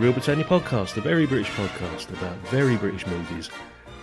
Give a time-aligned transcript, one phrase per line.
[0.00, 3.50] Real Britannia podcast, the very British podcast about very British movies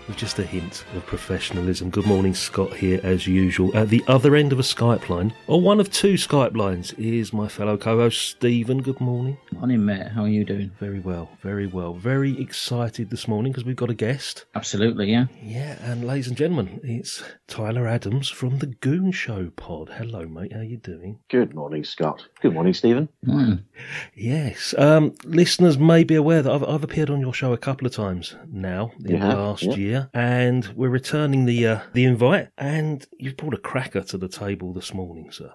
[0.08, 1.90] with just a hint of professionalism.
[1.90, 3.76] Good morning, Scott here as usual.
[3.76, 7.34] At the other end of a Skype line, or one of two Skype lines, is
[7.34, 8.82] my fellow co-host Stephen.
[8.82, 9.38] Good morning.
[9.52, 10.12] Morning, Matt.
[10.12, 10.72] How are you doing?
[10.80, 11.94] Very well, very well.
[11.94, 14.46] Very excited this morning because we've got a guest.
[14.56, 15.26] Absolutely, yeah.
[15.42, 19.90] Yeah, and ladies and gentlemen, it's Tyler Adams from the Goon Show pod.
[19.98, 20.54] Hello, mate.
[20.54, 21.20] How are you doing?
[21.30, 22.26] Good morning, Scott.
[22.42, 23.10] Good morning, Stephen.
[23.26, 23.64] Mm.
[24.16, 24.74] Yes.
[24.78, 27.94] Um, listeners may be aware that I've, I've appeared on your show a couple of
[27.94, 29.76] times now in You the have, last yeah.
[29.76, 32.50] year, and we're returning the uh, the invite.
[32.58, 35.54] And you've brought a cracker to the table this morning, sir.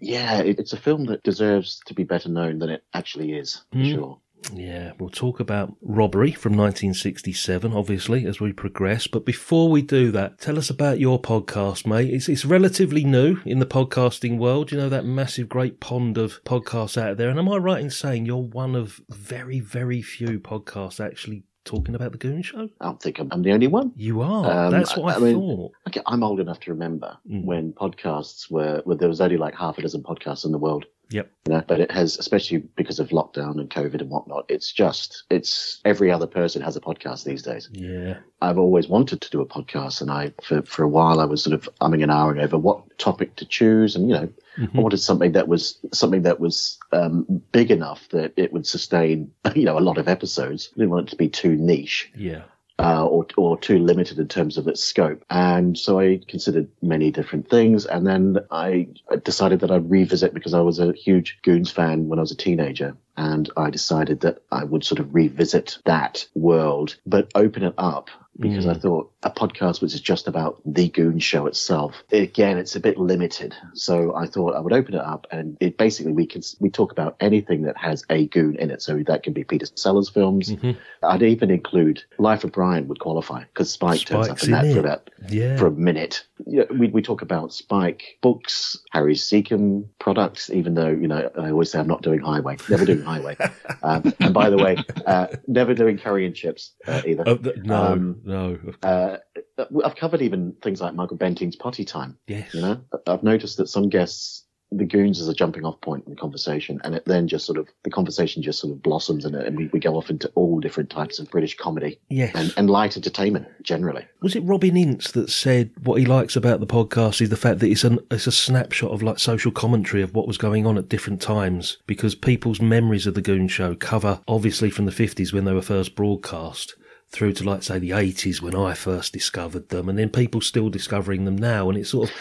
[0.00, 3.78] Yeah, it's a film that deserves to be better known than it actually is, for
[3.78, 3.94] Mm.
[3.94, 4.18] sure.
[4.52, 9.06] Yeah, we'll talk about robbery from 1967, obviously, as we progress.
[9.06, 12.12] But before we do that, tell us about your podcast, mate.
[12.12, 14.70] It's, it's relatively new in the podcasting world.
[14.70, 17.30] You know, that massive, great pond of podcasts out there.
[17.30, 21.94] And am I right in saying you're one of very, very few podcasts actually talking
[21.94, 22.68] about the Goon Show?
[22.80, 23.92] I don't think I'm, I'm the only one.
[23.96, 24.66] You are.
[24.66, 25.72] Um, That's what I, I mean- thought.
[25.88, 27.44] Okay, I'm old enough to remember Mm.
[27.44, 30.84] when podcasts were, well, there was only like half a dozen podcasts in the world.
[31.10, 31.30] Yep.
[31.46, 35.24] You know, but it has, especially because of lockdown and COVID and whatnot, it's just,
[35.30, 37.68] it's every other person has a podcast these days.
[37.72, 38.18] Yeah.
[38.40, 41.42] I've always wanted to do a podcast, and I, for, for a while, I was
[41.42, 44.28] sort of umming and ahhing over what topic to choose, and you know,
[44.58, 44.76] Mhm.
[44.78, 49.32] I wanted something that was something that was um, big enough that it would sustain,
[49.56, 50.70] you know, a lot of episodes.
[50.74, 52.42] I didn't want it to be too niche Yeah.
[52.78, 55.24] Uh, or or too limited in terms of its scope.
[55.30, 58.88] And so I considered many different things, and then I
[59.22, 62.36] decided that I'd revisit because I was a huge Goons fan when I was a
[62.36, 67.74] teenager, and I decided that I would sort of revisit that world, but open it
[67.78, 68.10] up.
[68.36, 72.76] Because I thought a podcast which is just about the Goon Show itself, again, it's
[72.76, 73.54] a bit limited.
[73.74, 76.92] So I thought I would open it up, and it basically we can we talk
[76.92, 78.82] about anything that has a goon in it.
[78.82, 80.76] So that can be Peter Sellers films, Mhm.
[81.02, 84.78] I'd even include Life of Brian would qualify because Spike turns up in that for
[84.80, 85.56] about Yeah.
[85.56, 86.24] for a minute.
[86.46, 90.50] Yeah, we we talk about Spike books, Harry Secombe products.
[90.50, 93.36] Even though you know I always say I'm not doing Highway, never doing Highway.
[93.82, 97.24] um, and by the way, uh, never doing curry and chips uh, either.
[97.26, 98.58] Oh, no, Um, no.
[98.82, 99.13] Uh,
[99.58, 102.18] Uh, I've covered even things like Michael Bentine's Potty Time.
[102.26, 102.52] Yes.
[102.54, 104.42] You know, I've noticed that some guests.
[104.72, 107.58] The goons is a jumping off point in the conversation, and it then just sort
[107.58, 110.58] of the conversation just sort of blossoms, and, and we, we go off into all
[110.58, 112.32] different types of British comedy Yes.
[112.34, 114.04] and, and light entertainment generally.
[114.20, 117.60] Was it Robin Ince that said what he likes about the podcast is the fact
[117.60, 120.76] that it's an it's a snapshot of like social commentary of what was going on
[120.76, 125.32] at different times because people's memories of the Goon Show cover obviously from the fifties
[125.32, 126.74] when they were first broadcast
[127.14, 130.68] through to like say the eighties when I first discovered them and then people still
[130.68, 132.16] discovering them now and it's sort of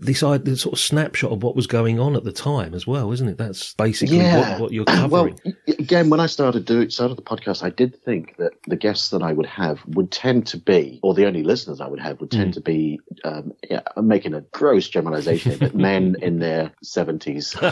[0.00, 3.12] this this sort of snapshot of what was going on at the time as well,
[3.12, 3.36] isn't it?
[3.38, 5.38] That's basically what, what you're covering.
[5.44, 9.10] y- again, when I started doing started the podcast, I did think that the guests
[9.10, 12.20] that I would have would tend to be, or the only listeners I would have
[12.20, 12.36] would Mm.
[12.38, 17.54] tend to be, um, yeah, I'm making a gross generalization, but men in their seventies,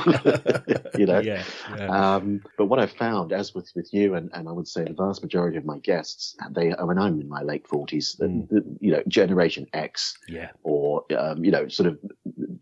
[0.98, 1.20] you know.
[1.20, 1.42] yeah,
[1.76, 2.14] yeah.
[2.16, 4.92] Um, but what I found, as with, with you, and, and I would say the
[4.92, 8.48] vast majority of my guests, they, I mean, I'm in my late 40s, Mm.
[8.48, 10.50] the, you know, Generation X, yeah.
[10.62, 11.98] or um, you know, sort of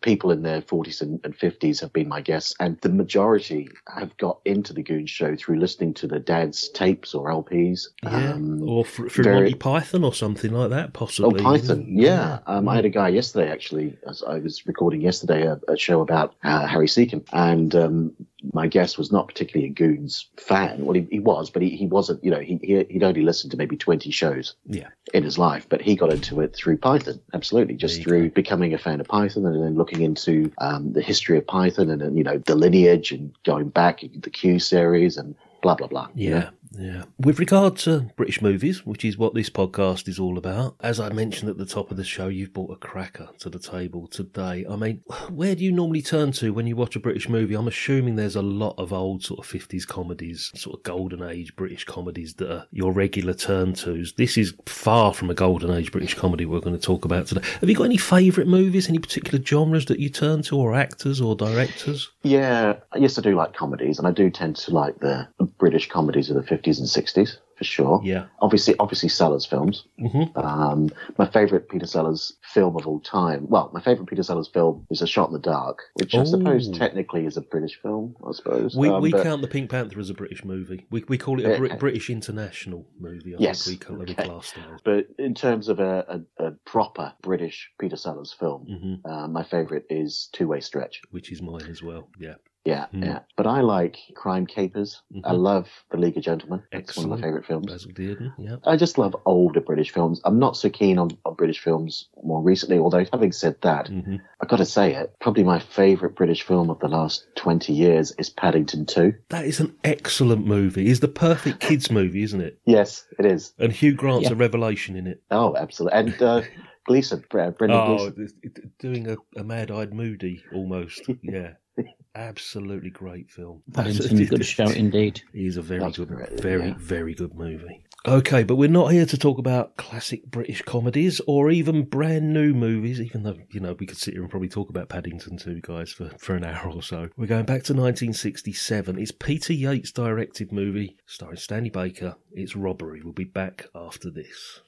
[0.00, 4.38] people in their 40s and, 50s have been my guests, and the majority have got
[4.44, 7.86] into the Goon Show through listening to the dad's tapes or LPs.
[8.02, 11.40] Yeah, Um, or through very- Monty Python or something like that, possibly.
[11.40, 11.42] Oh.
[11.42, 12.38] Python, yeah.
[12.46, 12.70] Um, Mm.
[12.70, 16.34] I had a guy yesterday, actually, as I was recording yesterday a, a show about
[16.44, 18.12] uh, Harry Secombe, and um,
[18.52, 20.84] my guest was not particularly a Goons fan.
[20.84, 23.50] Well, he, he was, but he, he wasn't, you know, he, he, he'd only listened
[23.52, 24.88] to maybe 20 shows Yeah.
[25.12, 28.74] in his life, but he got into it through Python, absolutely, just you through becoming
[28.74, 32.16] a fan of Python and then looking into um, the history of Python and, then,
[32.16, 36.08] you know, the lineage and going back, the Q series and blah, blah, blah.
[36.14, 36.48] you Yeah, know?
[36.78, 37.04] Yeah.
[37.18, 41.10] With regard to British movies, which is what this podcast is all about, as I
[41.10, 44.64] mentioned at the top of the show, you've brought a cracker to the table today.
[44.68, 47.54] I mean, where do you normally turn to when you watch a British movie?
[47.54, 51.54] I'm assuming there's a lot of old sort of 50s comedies, sort of golden age
[51.56, 54.14] British comedies that are your regular turn tos.
[54.16, 57.46] This is far from a golden age British comedy we're going to talk about today.
[57.60, 61.20] Have you got any favourite movies, any particular genres that you turn to, or actors
[61.20, 62.10] or directors?
[62.22, 65.28] Yeah, yes, I do like comedies, and I do tend to like the
[65.58, 68.00] British comedies of the 50s and 60s for sure.
[68.02, 68.26] Yeah.
[68.40, 69.84] Obviously, obviously Sellers films.
[70.00, 70.36] Mm-hmm.
[70.36, 70.88] Um,
[71.18, 73.46] my favourite Peter Sellers film of all time.
[73.48, 76.68] Well, my favourite Peter Sellers film is A Shot in the Dark, which I suppose
[76.76, 78.16] technically is a British film.
[78.26, 80.84] I suppose We, Um, we count the Pink Panther as a British movie.
[80.90, 83.34] We, we call it a British international movie.
[83.36, 83.64] I Yes.
[83.64, 84.14] think we, call, Okay.
[84.14, 84.52] class.
[84.84, 89.44] But in terms of a, a, a proper British Peter Sellers film, hmm uh, my
[89.44, 91.02] favourite is Two Way Stretch.
[91.12, 92.08] Which is mine as well.
[92.18, 92.34] Yeah.
[92.64, 93.02] Yeah, Hmm.
[93.02, 93.18] yeah.
[93.36, 95.02] But I like Crime Capers.
[95.22, 95.38] I Mhm.
[95.38, 96.62] love The League of Gentlemen.
[96.72, 97.66] It's one of my favourite films.
[97.66, 98.32] Basil Dearden.
[98.38, 98.56] Yeah.
[98.64, 100.20] I just love older British films.
[100.24, 104.16] I'm not so keen on, on British films more recently, although having said that, hmm
[104.40, 108.12] I've got to say it, probably my favourite British film of the last 20 years
[108.18, 109.12] is Paddington 2.
[109.28, 110.88] That is an excellent movie.
[110.88, 112.58] It's the perfect kids movie, isn't it?
[112.64, 113.52] Yes, it is.
[113.58, 114.32] And Hugh Grant's Yeah.
[114.32, 115.22] a revelation in it.
[115.30, 115.98] Oh, absolutely.
[115.98, 116.42] And uh,
[116.86, 118.30] Gleeson, Brendan Oh, Gleeson.
[118.42, 121.02] it's- doing a, a mad-eyed Moody almost.
[121.22, 121.52] Yeah.
[122.16, 123.62] Absolutely great film.
[123.72, 125.20] Paddington, good shout indeed.
[125.32, 126.74] He's a very That's good, great, very, yeah.
[126.78, 127.84] very good movie.
[128.06, 132.52] Okay, but we're not here to talk about classic British comedies or even brand new
[132.52, 135.62] movies, even though, you know, we could sit here and probably talk about Paddington 2,
[135.62, 137.08] guys, for, for an hour or so.
[137.16, 138.98] We're going back to 1967.
[138.98, 142.16] It's Peter Yates' directed movie starring Stanley Baker.
[142.30, 143.00] It's Robbery.
[143.02, 144.60] We'll be back after this.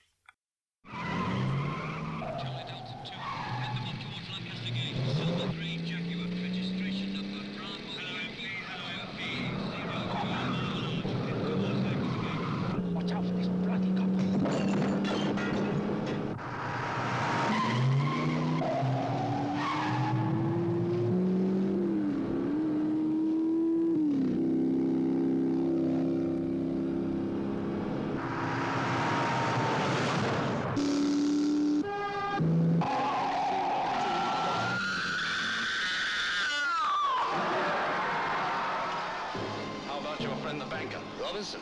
[41.36, 41.60] Robinson?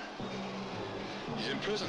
[1.36, 1.88] He's in prison.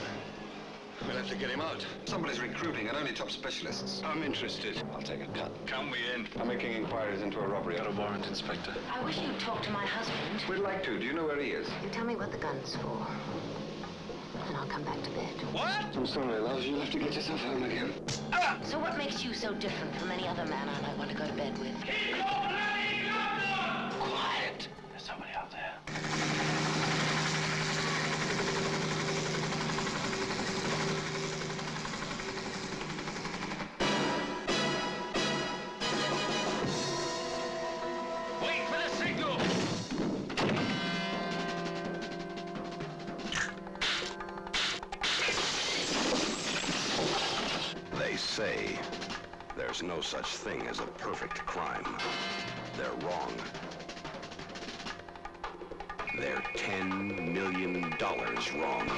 [1.05, 1.85] We'll have to get him out.
[2.05, 4.01] Somebody's recruiting and only top specialists.
[4.03, 4.81] I'm interested.
[4.91, 5.51] I'll take a cut.
[5.67, 6.27] Count we in.
[6.39, 7.75] I'm making inquiries into a robbery.
[7.75, 8.73] Got a warrant, Inspector.
[8.91, 10.41] I wish you'd talk to my husband.
[10.49, 10.97] We'd like to.
[10.97, 11.67] Do you know where he is?
[11.83, 13.05] You tell me what the gun's for.
[14.47, 15.35] And I'll come back to bed.
[15.51, 15.95] What?
[15.95, 16.63] I'm sorry, love.
[16.63, 17.93] You'll have to get yourself home again.
[18.63, 21.27] So what makes you so different from any other man I might want to go
[21.27, 21.75] to bed with?
[51.05, 51.85] Perfect crime.
[52.77, 53.31] They're wrong.
[56.17, 57.95] They're $10 million
[58.59, 58.89] wrong.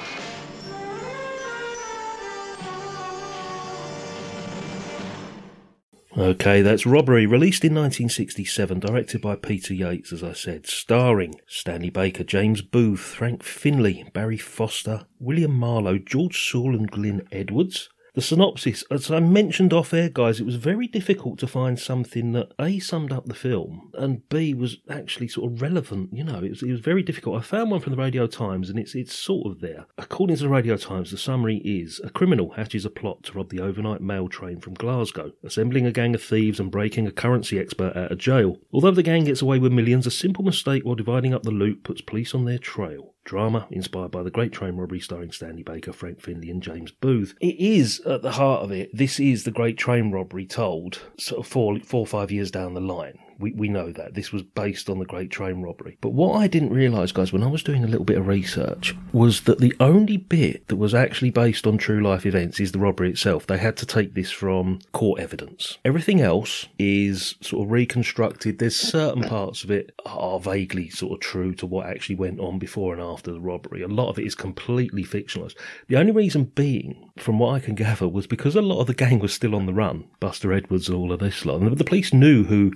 [6.16, 11.90] Okay, that's Robbery, released in 1967, directed by Peter Yates, as I said, starring Stanley
[11.90, 17.90] Baker, James Booth, Frank Finlay, Barry Foster, William Marlowe, George Sewell, and Glyn Edwards.
[18.18, 22.32] The synopsis, as I mentioned off air, guys, it was very difficult to find something
[22.32, 26.12] that A summed up the film and B was actually sort of relevant.
[26.12, 27.38] You know, it was, it was very difficult.
[27.38, 29.86] I found one from the Radio Times and it's it's sort of there.
[29.96, 33.50] According to the Radio Times, the summary is a criminal hatches a plot to rob
[33.50, 37.56] the overnight mail train from Glasgow, assembling a gang of thieves and breaking a currency
[37.56, 38.56] expert out of jail.
[38.72, 41.84] Although the gang gets away with millions, a simple mistake while dividing up the loot
[41.84, 43.14] puts police on their trail.
[43.28, 47.34] Drama inspired by the Great Train Robbery starring Stanley Baker, Frank Finlay, and James Booth.
[47.42, 48.88] It is at the heart of it.
[48.96, 52.72] This is the Great Train Robbery told sort of four, four or five years down
[52.72, 53.18] the line.
[53.38, 54.14] We, we know that.
[54.14, 55.96] This was based on the Great Train Robbery.
[56.00, 58.94] But what I didn't realise, guys, when I was doing a little bit of research,
[59.12, 62.78] was that the only bit that was actually based on true life events is the
[62.78, 63.46] robbery itself.
[63.46, 65.78] They had to take this from court evidence.
[65.84, 68.58] Everything else is sort of reconstructed.
[68.58, 72.58] There's certain parts of it are vaguely sort of true to what actually went on
[72.58, 73.82] before and after the robbery.
[73.82, 75.56] A lot of it is completely fictionalised.
[75.86, 78.94] The only reason being, from what I can gather, was because a lot of the
[78.94, 80.04] gang was still on the run.
[80.20, 81.60] Buster Edwards all of this lot.
[81.60, 82.72] And the police knew who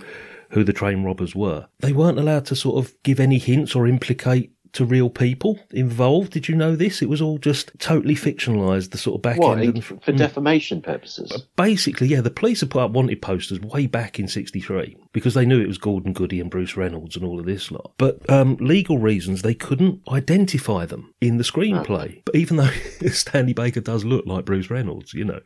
[0.53, 1.67] who the train robbers were.
[1.81, 6.33] They weren't allowed to sort of give any hints or implicate to real people involved.
[6.33, 7.03] Did you know this?
[7.03, 8.91] It was all just totally fictionalised.
[8.91, 9.77] The sort of back What, end.
[9.77, 10.17] in- for Mm.
[10.19, 11.43] defamation purposes?
[11.57, 15.45] Basically, yeah, the police had put up wanted posters way back in '63 because they
[15.45, 17.93] knew it was Gordon Goody and Bruce Reynolds and all of this lot.
[17.99, 22.23] But um, legal reasons, they couldn't identify them in the screenplay.
[22.25, 22.71] But even though
[23.11, 25.41] Stanley Baker does look like Bruce Reynolds, you know.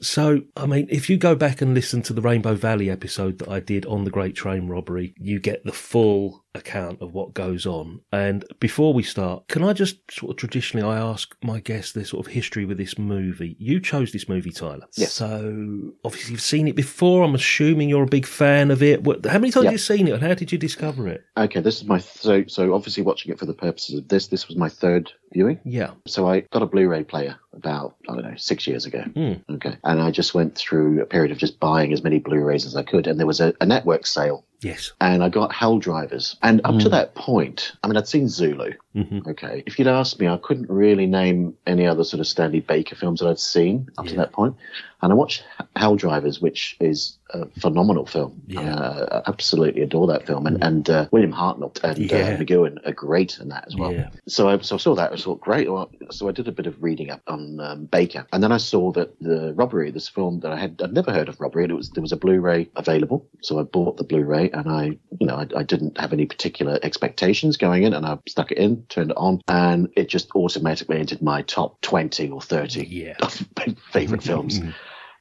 [0.00, 3.48] So, I mean, if you go back and listen to the Rainbow Valley episode that
[3.48, 7.66] I did on the Great Train Robbery, you get the full account of what goes
[7.66, 8.00] on.
[8.12, 12.04] And before we start, can I just sort of traditionally I ask my guests their
[12.04, 13.56] sort of history with this movie?
[13.58, 14.86] You chose this movie, Tyler.
[14.96, 15.12] Yes.
[15.12, 17.22] So obviously you've seen it before.
[17.22, 19.00] I'm assuming you're a big fan of it.
[19.26, 19.70] How many times Yeah.
[19.70, 21.24] have you seen it, and how did you discover it?
[21.36, 24.26] Okay, this is my so so obviously watching it for the purposes of this.
[24.28, 25.60] This was my third viewing.
[25.64, 25.90] Yeah.
[26.06, 29.02] So I got a Blu-ray player about I don't know six years ago.
[29.02, 29.34] Hmm.
[29.54, 32.74] Okay, and I just went through a period of just buying as many Blu-rays as
[32.76, 34.92] I could, and there was a, a network sale, Yes.
[35.00, 36.36] and I got Hell Drivers.
[36.42, 38.72] And up to that point, I mean, I'd seen Zulu.
[38.94, 42.60] hmm Okay, if you'd asked me, I couldn't really name any other sort of Stanley
[42.60, 44.56] Baker films that I'd seen up to that point.
[45.02, 45.44] And I watched
[45.76, 48.40] Hell Drivers, which is a phenomenal film.
[48.46, 48.60] Yeah.
[48.74, 52.16] Uh, I absolutely adore that film, and and uh, William Hartnell and Yeah.
[52.16, 53.92] uh, McGowan are great in that as well.
[53.92, 54.10] Yeah.
[54.28, 55.12] So I so I saw that.
[55.12, 55.70] I thought great.
[55.70, 58.56] Well, so I did a bit of reading up on um, Baker, and then I
[58.56, 61.72] saw that the Robbery, this film that I had I'd never heard of Robbery, and
[61.72, 63.26] it was there was a Blu-ray available.
[63.42, 66.78] So I bought the Blu-ray, and I you know I, I didn't have any particular
[66.82, 70.98] expectations going in, and I stuck it in, turned it on, and it just automatically
[70.98, 73.16] entered my top twenty or thirty Yeah.
[73.92, 74.60] favorite films.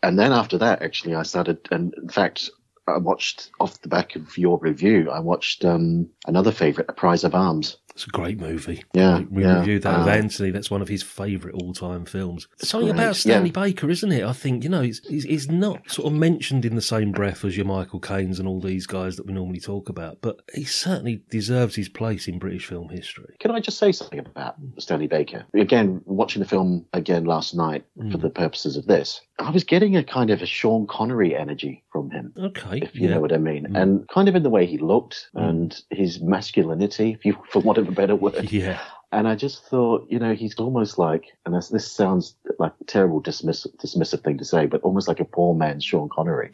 [0.04, 2.50] And then after that, actually, I started, and in fact,
[2.88, 5.10] I watched off the back of your review.
[5.10, 7.78] I watched um, another favorite, A Prize of Arms.
[7.98, 8.84] It's a great movie.
[8.94, 9.58] Yeah, we yeah.
[9.58, 10.52] reviewed that with Uh, Anthony.
[10.52, 12.48] That's one of his favourite all-time films.
[12.58, 13.64] Something great, about Stanley yeah.
[13.64, 14.24] Baker, isn't it?
[14.24, 17.44] I think you know he's, he's he's not sort of mentioned in the same breath
[17.44, 20.64] as your Michael Caines and all these guys that we normally talk about, but he
[20.64, 23.36] certainly deserves his place in British film history.
[23.40, 25.46] Can I just say something about Stanley Baker?
[25.56, 29.98] Again, watching the film again last night for the purposes of this, I was getting
[29.98, 32.34] a kind of a Sean Connery energy from him.
[32.38, 33.16] Okay, If you yeah.
[33.16, 37.12] know what I mean, and kind of in the way he looked and his masculinity,
[37.14, 38.52] if you, for want of a better word.
[38.52, 38.80] Yeah,
[39.12, 42.84] And I just thought, you know, he's almost like, and this, this sounds like a
[42.86, 46.52] terrible dismiss, dismissive thing to say, but almost like a poor man's Sean Connery.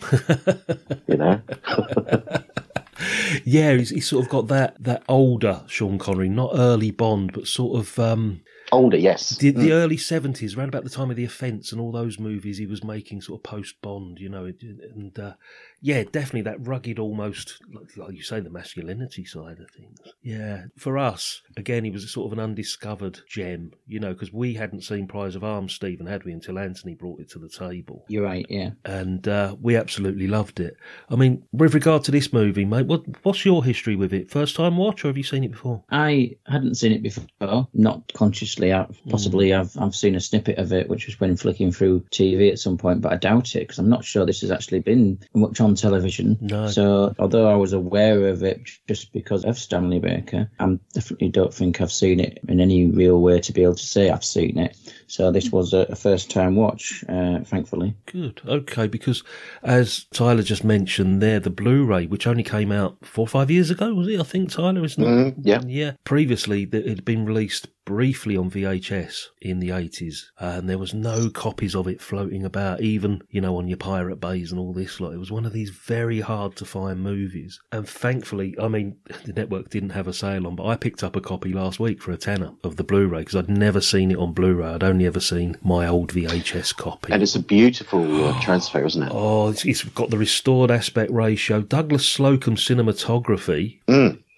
[1.07, 1.41] you know?
[3.43, 3.73] yeah.
[3.73, 7.79] He's, he's sort of got that that older Sean Connery, not early Bond, but sort
[7.79, 8.41] of um,
[8.73, 9.37] Older, yes.
[9.37, 12.57] the, the early seventies, around about the time of the offence and all those movies.
[12.57, 15.33] He was making sort of post Bond, you know, and uh,
[15.81, 19.99] yeah, definitely that rugged, almost like, like you say, the masculinity side of things.
[20.21, 24.33] Yeah, for us, again, he was a sort of an undiscovered gem, you know, because
[24.33, 27.49] we hadn't seen Prize of Arms, Stephen, had we, until Anthony brought it to the
[27.49, 28.71] table You're right, yeah.
[28.85, 30.77] and uh, we absolutely loved it.
[31.09, 34.31] I mean, with regard to this movie, mate, what what's your history with it?
[34.31, 35.83] First time watch, or have you seen it before?
[35.91, 38.62] I hadn't seen it before, not consciously.
[38.71, 42.51] I, possibly I've I've seen a snippet of it, which was when flicking through TV
[42.51, 45.19] at some point, but I doubt it because I'm not sure this has actually been
[45.33, 46.37] much on television.
[46.39, 46.67] No.
[46.67, 51.53] So although I was aware of it just because of Stanley Baker, I definitely don't
[51.53, 54.57] think I've seen it in any real way to be able to say I've seen
[54.57, 54.77] it.
[55.07, 57.95] So this was a, a first time watch, uh, thankfully.
[58.05, 59.23] Good, okay, because
[59.61, 63.69] as Tyler just mentioned, there the Blu-ray, which only came out four or five years
[63.69, 64.19] ago, was it?
[64.19, 65.07] I think Tyler, isn't it?
[65.07, 65.61] Mm, yeah.
[65.65, 65.91] Yeah.
[66.03, 70.93] Previously, th- it had been released briefly on VHS in the 80s, and there was
[70.93, 74.73] no copies of it floating about, even, you know, on your Pirate Bays and all
[74.73, 75.13] this lot.
[75.13, 77.59] It was one of these very hard to find movies.
[77.71, 81.15] And thankfully, I mean, the network didn't have a sale on, but I picked up
[81.15, 84.11] a copy last week for a tenner of the Blu ray because I'd never seen
[84.11, 84.67] it on Blu ray.
[84.67, 87.11] I'd only ever seen my old VHS copy.
[87.11, 89.11] And it's a beautiful uh, transfer, isn't it?
[89.13, 93.79] Oh, it's, it's got the restored aspect ratio, Douglas Slocombe cinematography.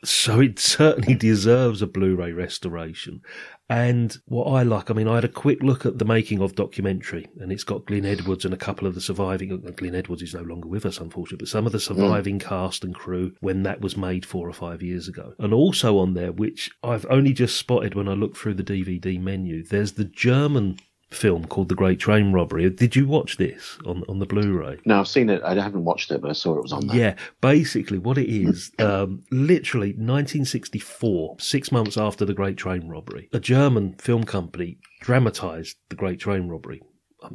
[0.06, 3.22] So it certainly deserves a Blu-ray restoration.
[3.68, 6.54] And what I like, I mean, I had a quick look at the making of
[6.54, 9.52] documentary, and it's got Glyn Edwards and a couple of the surviving.
[9.52, 12.84] uh, Glyn Edwards is no longer with us, unfortunately, but some of the surviving cast
[12.84, 15.34] and crew when that was made four or five years ago.
[15.40, 19.20] And also on there, which I've only just spotted when I looked through the DVD
[19.20, 20.78] menu, there's the German
[21.16, 22.70] film called The Great Train Robbery.
[22.70, 24.80] Did you watch this on on the Blu-ray?
[24.86, 25.42] No, I've seen it.
[25.44, 26.98] I haven't watched it, but I saw it was on there.
[26.98, 33.30] Yeah, basically what it is, um, literally 1964, six months after the Great Train Robbery,
[33.34, 36.82] a German film company dramatised the Great Train Robbery.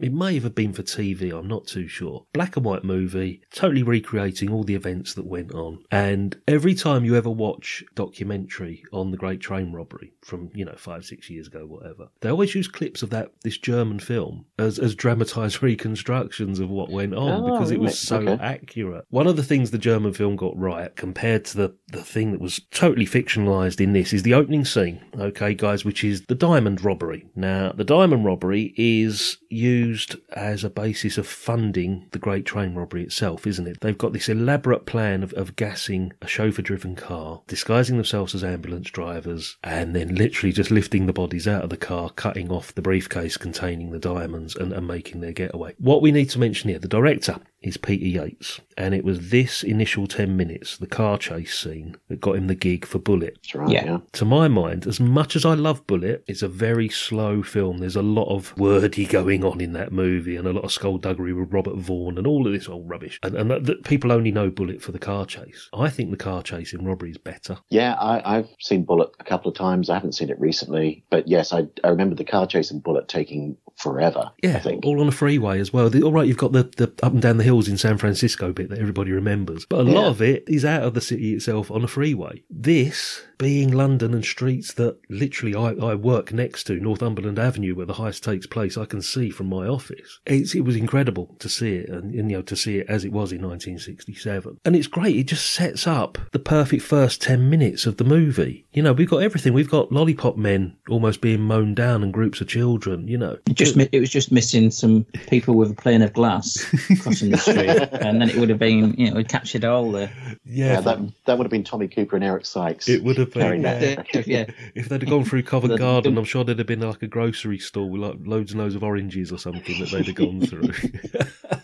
[0.01, 2.27] It may have been for TV, I'm not too sure.
[2.33, 5.85] Black and white movie, totally recreating all the events that went on.
[5.91, 10.75] And every time you ever watch documentary on the Great Train Robbery from, you know,
[10.77, 14.79] five, six years ago, whatever, they always use clips of that this German film as,
[14.79, 18.43] as dramatized reconstructions of what went on Oh, because it was so okay.
[18.43, 19.05] accurate.
[19.11, 22.41] One of the things the German film got right compared to the, the thing that
[22.41, 26.85] was totally fictionalized in this is the opening scene, okay, guys, which is the diamond
[26.85, 27.27] robbery.
[27.35, 29.39] Now, the diamond robbery is
[29.81, 33.81] used as a basis of funding the Great Train robbery itself, isn't it?
[33.81, 38.45] They've got this elaborate plan of, of gassing a chauffeur driven car, disguising themselves as
[38.45, 42.75] ambulance drivers, and then literally just lifting the bodies out of the car, cutting off
[42.75, 45.75] the briefcase containing the diamonds, and, and making their getaway.
[45.79, 49.63] What we need to mention here the director is Peter Yates, and it was this
[49.63, 53.39] initial 10 minutes, the car chase scene, that got him the gig for Bullitt.
[53.43, 53.71] That's right.
[53.71, 53.85] Yeah.
[53.85, 53.99] Yeah.
[54.13, 57.79] To my mind, as much as I love Bullitt, it's a very slow film.
[57.79, 61.33] There's a lot of wordy going on in that movie and a lot of skullduggery
[61.33, 63.19] with Robert Vaughn and all of this old rubbish.
[63.23, 65.69] And, and that, that people only know Bullitt for the car chase.
[65.73, 67.59] I think the car chase in Robbery is better.
[67.69, 69.91] Yeah, I, I've seen Bullitt a couple of times.
[69.91, 73.09] I haven't seen it recently, but yes, I, I remember the car chase in Bullitt
[73.09, 74.25] taking forever.
[74.27, 74.85] I Yeah, think.
[74.85, 75.89] all on a freeway as well.
[75.91, 78.53] The, all right, you've got the, the up and down the hills in San Francisco
[78.53, 81.71] bit that everybody remembers, but a lot of it is out of the city itself
[81.71, 82.43] on a freeway.
[82.51, 87.87] This being London and streets that literally I, I work next to, Northumberland Avenue, where
[87.87, 90.21] the heist takes place, I can see from my office.
[90.27, 93.03] It's, it was incredible to see it, and, and you know to see it as
[93.03, 95.17] it was in 1967, and it's great.
[95.17, 98.67] It just sets up the perfect first ten minutes of the movie.
[98.73, 99.55] You know, we've got everything.
[99.55, 103.09] We've got lollipop men almost being mown down and groups of children.
[103.09, 106.13] You know, It just mi- it was just missing some people with a plane of
[106.13, 106.63] glass
[107.01, 110.11] crossing the street, and then it would have been you know it captured all the
[110.45, 112.87] Yeah, that that would have been Tommy Cooper and Eric Sykes.
[112.87, 114.03] It would have been, yeah.
[114.27, 114.45] yeah.
[114.75, 117.59] If they'd have gone through Covent Garden, I'm sure there'd have been like a grocery
[117.59, 120.73] store with like loads and loads of oranges or something that they'd have gone through.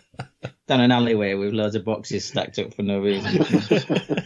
[0.67, 3.47] down an alleyway with loads of boxes stacked up for no reason.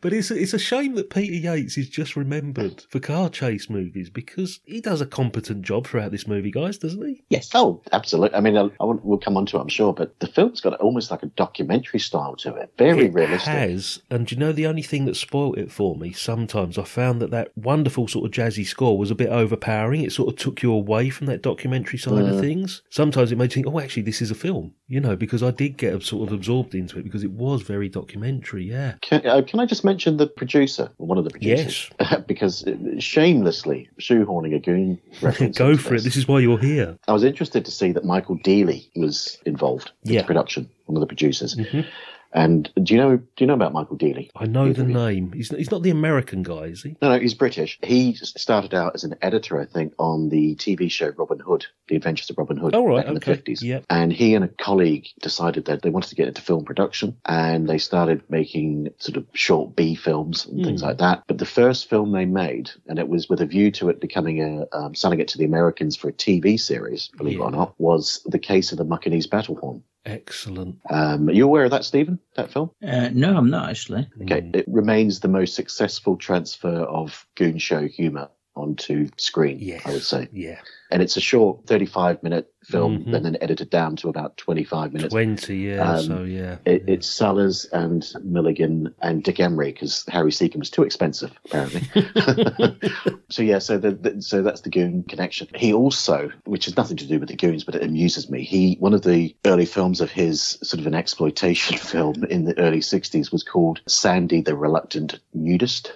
[0.00, 4.10] but it's it's a shame that Peter Yates is just remembered for car chase movies
[4.10, 7.22] because he does a competent job throughout this movie, guys, doesn't he?
[7.30, 7.50] yes.
[7.54, 8.36] Oh, absolutely.
[8.36, 10.74] I mean, I, I we'll come on to it, I'm sure, but the film's got
[10.80, 12.72] almost like a documentary style to it.
[12.78, 13.52] Very it realistic.
[13.52, 16.12] has, and you know the only thing that spoilt it for me?
[16.12, 20.02] Sometimes I found that that wonderful sort of jazzy score was a bit overpowering.
[20.02, 22.40] It sort of took you away from that documentary side of mm.
[22.40, 22.82] things.
[22.90, 25.52] Sometimes it made you think, oh, actually, this is a film, you know, because I
[25.52, 28.64] did get sort of absorbed into it because it was very documentary.
[28.64, 28.94] Yeah.
[29.02, 31.88] Can, uh, can I just mention the producer, one of the producers?
[32.00, 32.22] Yes.
[32.26, 35.56] because uh, shamelessly shoehorning a goon reference.
[35.56, 35.98] Go for it.
[35.98, 36.04] this.
[36.04, 36.98] This is why you're here.
[37.06, 40.22] I was interested to see that Michael Deeley was involved in Yeah.
[40.22, 41.54] the production, one of the producers.
[41.54, 41.86] Mhm.
[42.32, 44.30] And do you know do you know about Michael Deeley?
[44.36, 45.32] I know the name.
[45.32, 46.96] He's, he's not the American guy, is he?
[47.02, 47.78] No, no, he's British.
[47.82, 51.96] He started out as an editor, I think, on the TV show Robin Hood, The
[51.96, 53.62] Adventures of Robin Hood, Oh, right, in the fifties.
[53.62, 53.84] Yep.
[53.90, 57.68] And he and a colleague decided that they wanted to get into film production, and
[57.68, 60.64] they started making sort of short B films and Hmm.
[60.66, 61.24] things like that.
[61.26, 64.40] But the first film they made, and it was with a view to it becoming
[64.42, 67.74] a um, selling it to the Americans for a TV series, believe it or not,
[67.78, 69.82] was the case of the Mukkinese Battlehorn.
[70.06, 70.78] Excellent.
[70.88, 72.18] Um, are you aware of that, Stephen?
[72.36, 72.70] That film?
[72.86, 74.08] Uh, no, I'm not actually.
[74.22, 74.56] Okay, Mm.
[74.56, 79.58] it remains the most successful transfer of goon show humour onto screen.
[79.60, 79.82] Yes.
[79.84, 80.58] I would say, Yeah.
[80.90, 83.14] and it's a short, thirty-five minute film, Mhm.
[83.16, 85.12] and then edited down to about twenty-five minutes.
[85.12, 85.92] 20, yeah.
[85.94, 86.56] Um, so, yeah.
[86.66, 91.82] It, it's Sellers and Milligan and Dick Emery because Harry Secombe was too expensive, apparently.
[93.30, 95.48] so yeah, so the, the, so that's the Goon connection.
[95.54, 98.42] He also, which has nothing to do with the Goons, but it amuses me.
[98.44, 102.58] He one of the early films of his, sort of an exploitation film in the
[102.58, 105.92] early '60s, was called Sandy the Reluctant Nudist.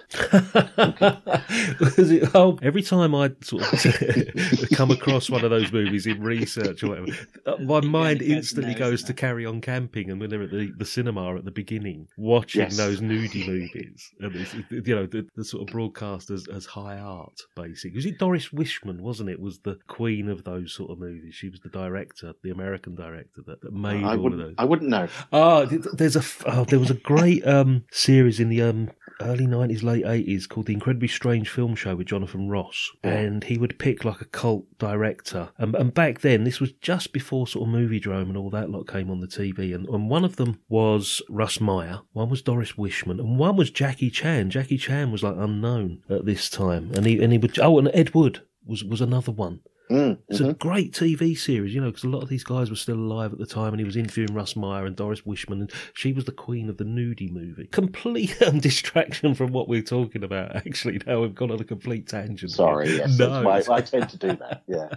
[1.79, 6.21] Was it- oh, every time I sort of come across one of those movies in
[6.69, 7.07] research or whatever,
[7.45, 10.85] uh, my mind instantly goes to carry on camping and when they're at the, the
[10.85, 12.77] cinema at the beginning watching Yes.
[12.77, 14.11] those nudie movies.
[14.19, 17.95] And it's, it- you know, the, the sort of broadcast as, as high art, basically.
[17.97, 19.39] Was it Doris Wishman, wasn't it?
[19.39, 21.35] Was the queen of those sort of movies.
[21.35, 24.55] She was the director, the American director that, that made I all of those.
[24.57, 25.07] I wouldn't know.
[25.33, 28.89] Oh, there's a oh, there was a great um, series in the um,
[29.21, 33.57] early nineties, late eighties called the Incredibly Strange Film Show with Jonathan Ross, and he
[33.57, 35.49] would pick like a cult director.
[35.57, 38.87] And, and back then, this was just before sort of Moviedrome and all that lot
[38.87, 39.73] came on the TV.
[39.73, 43.71] And, and one of them was Russ Meyer, one was Doris Wishman, and one was
[43.71, 44.49] Jackie Chan.
[44.49, 47.89] Jackie Chan was like unknown at this time, and he and he would oh, and
[47.93, 49.61] Ed Wood was was another one.
[49.89, 52.75] Mm, It's a great TV series, you know, because a lot of these guys were
[52.75, 55.71] still alive at the time, and he was interviewing Russ Meyer and Doris Wishman, and
[55.93, 57.67] she was the queen of the nudie movie.
[57.67, 60.55] Complete um, distraction from what we're talking about.
[60.55, 62.51] Actually, now we've gone on a complete tangent.
[62.51, 64.63] Sorry, yes, no, why I tend to do that.
[64.67, 64.89] Yeah.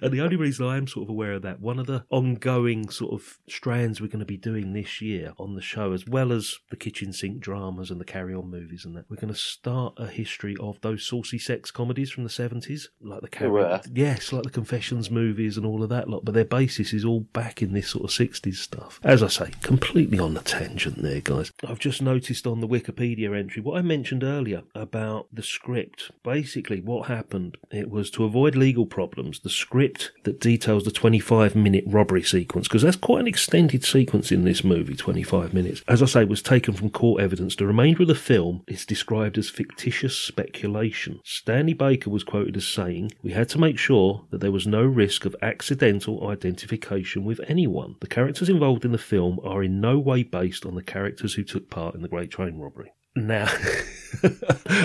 [0.00, 2.88] and the only reason I am sort of aware of that, one of the ongoing
[2.88, 6.32] sort of strands we're going to be doing this year on the show, as well
[6.32, 9.38] as the kitchen sink dramas and the carry on movies and that, we're going to
[9.38, 13.80] start a history of those saucy sex comedies from the 70s, like the carry.
[13.92, 17.20] Yes, like the Confessions movies and all of that lot, but their basis is all
[17.20, 19.00] back in this sort of 60s stuff.
[19.02, 21.52] As I say, completely on the tangent there, guys.
[21.66, 26.10] I've just noticed on the Wikipedia entry what I mentioned earlier about the script.
[26.22, 31.56] Basically, what happened, it was to avoid legal problems, the script that details the 25
[31.56, 35.82] minute robbery sequence, because that's quite an extended sequence in this movie, 25 minutes.
[35.88, 37.56] As I say, was taken from court evidence.
[37.56, 41.20] The remainder of the film is described as fictitious speculation.
[41.24, 44.84] Stanley Baker was quoted as saying, We had to make sure that there was no
[44.84, 47.96] risk of accidental identification with anyone.
[48.00, 51.44] The characters involved in the film are in no way based on the characters who
[51.44, 52.92] took part in the Great Train Robbery.
[53.16, 53.48] Now,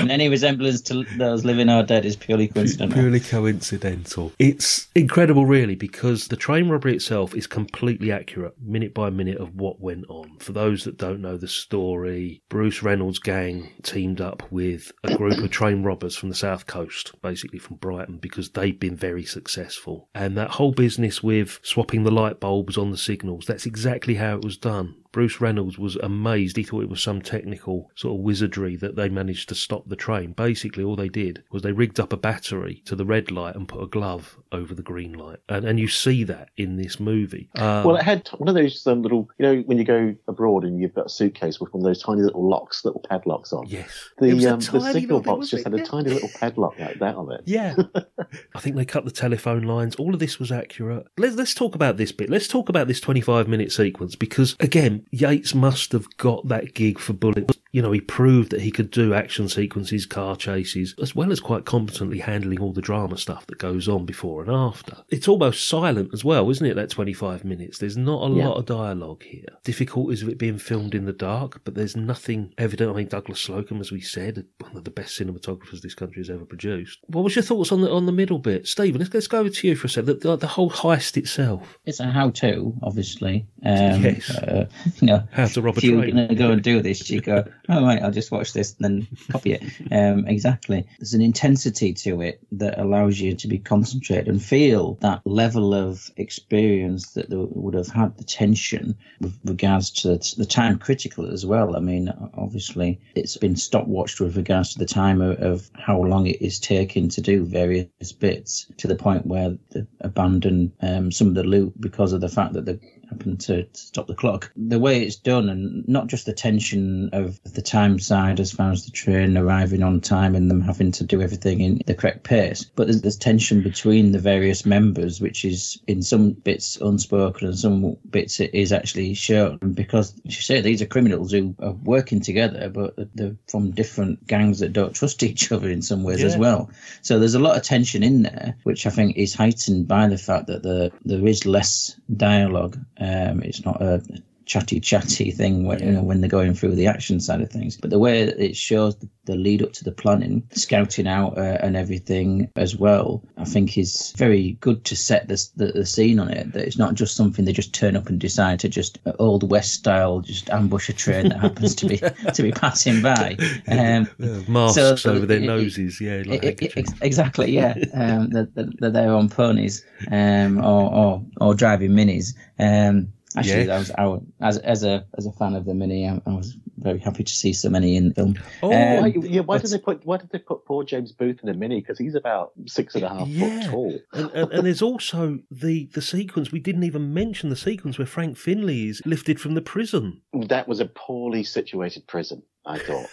[0.01, 2.99] And any resemblance to those living or dead is purely coincidental.
[2.99, 4.31] purely coincidental.
[4.39, 9.55] It's incredible, really, because the train robbery itself is completely accurate, minute by minute, of
[9.55, 10.37] what went on.
[10.39, 15.37] For those that don't know the story, Bruce Reynolds' gang teamed up with a group
[15.37, 20.09] of train robbers from the south coast, basically from Brighton, because they'd been very successful.
[20.13, 24.35] And that whole business with swapping the light bulbs on the signals, that's exactly how
[24.35, 24.95] it was done.
[25.11, 26.57] Bruce Reynolds was amazed.
[26.57, 29.95] He thought it was some technical sort of wizardry that they managed to stop the
[29.95, 30.31] train.
[30.31, 33.67] Basically, all they did was they rigged up a battery to the red light and
[33.67, 35.39] put a glove over the green light.
[35.49, 37.49] And, and you see that in this movie.
[37.57, 40.63] Um, Well, it had one of those um, little, you know, when you go abroad
[40.63, 43.65] and you've got a suitcase with one of those tiny little locks, little padlocks on.
[43.67, 44.09] yes.
[44.17, 47.15] The, It um, the signal box just had wasn't a tiny little padlock like that
[47.15, 47.41] on it.
[47.45, 47.75] Yeah.
[48.55, 49.95] I think they cut the telephone lines.
[49.95, 51.05] All of this was accurate.
[51.17, 52.29] Let's, let's talk about this bit.
[52.29, 56.99] Let's talk about this 25 minute sequence because, again, Yates must have got that gig
[56.99, 57.57] for Bullitt.
[57.71, 61.39] You know, he proved that he could do action sequences, car chases, as well as
[61.39, 64.97] quite competently handling all the drama stuff that goes on before and after.
[65.09, 67.77] It's almost silent as well, isn't it, that 25 minutes?
[67.77, 68.47] There's not a Yeah.
[68.49, 69.45] lot of dialogue here.
[69.63, 72.91] Difficulties of it being filmed in the dark, but there's nothing evident.
[72.91, 76.29] I mean, Douglas Slocombe, as we said, one of the best cinematographers this country has
[76.29, 76.99] ever produced.
[77.07, 78.99] What was your thoughts on the on the middle bit, Stephen?
[78.99, 80.07] Let's, let's go over to you for a second.
[80.07, 81.77] The, the, the whole heist itself.
[81.85, 83.45] It's a how-to, obviously.
[83.63, 84.29] Um, Yes.
[84.31, 84.65] Uh,
[84.99, 87.21] you know, How to rob a if you're going to go and do this, you
[87.21, 89.63] go, oh, right, I'll just watch this and then copy it.
[89.91, 90.85] Um, exactly.
[90.99, 95.73] There's an intensity to it that allows you to be concentrated and feel that level
[95.73, 101.31] of experience that they would have had the tension with regards to the time critical
[101.31, 101.75] as well.
[101.75, 106.27] I mean, obviously, it's been stopwatched with regards to the time of, of how long
[106.27, 111.27] it is taking to do various bits to the point where they abandon um, some
[111.27, 112.79] of the loot because of the fact that they
[113.11, 114.51] happen to stop the clock.
[114.55, 118.71] The way it's done, and not just the tension of the time side as far
[118.71, 122.23] as the train arriving on time and them having to do everything in the correct
[122.23, 127.47] pace, but there's, there's tension between the various members, which is in some bits unspoken
[127.47, 129.57] and some bits it is actually shown.
[129.73, 134.25] Because, as you say, these are criminals who are working together, but they're from different
[134.25, 136.69] gangs that don't trust each other in some ways as well.
[137.01, 140.17] So there's a lot of tension in there, which I think is heightened by the
[140.17, 142.77] fact that the, there is less dialogue.
[143.01, 144.01] Um, it's not a
[144.45, 147.77] chatty chatty thing when, you know, when they're going through the action side of things.
[147.77, 151.77] But the way it shows the, lead up to the planning, scouting out uh, and
[151.77, 156.29] everything as well, I think is very good to set this, the, the scene on
[156.29, 156.51] it.
[156.51, 159.49] That it's not just something they just turn up and decide to just uh, old
[159.49, 161.97] west style just ambush a train that happens to be
[162.33, 163.37] to be passing by.
[163.67, 164.07] Um,
[164.49, 166.77] masks So, over their it- it- noses, yeah, like I- I- handkerchiefs.
[166.77, 167.75] ex- exactly, yeah.
[167.93, 172.33] Um, they're, they're, they're on ponies um, or, or or driving minis.
[172.59, 173.75] Um, actually, Yeah.
[173.75, 176.57] I was, I as as a as a fan of the mini, I, I was
[176.77, 178.35] very happy to see so many in the film.
[178.63, 181.11] Oh, Um, Why, yeah, why but- did they put why did they put poor James
[181.11, 181.79] Booth in a mini?
[181.81, 183.61] Because he's about six and a half Yeah.
[183.61, 183.99] foot tall.
[184.13, 188.05] and, and, and there's also the, the sequence, we didn't even mention the sequence where
[188.07, 190.21] Frank Finlay is lifted from the prison.
[190.33, 192.43] That was a poorly situated prison.
[192.65, 193.09] I thought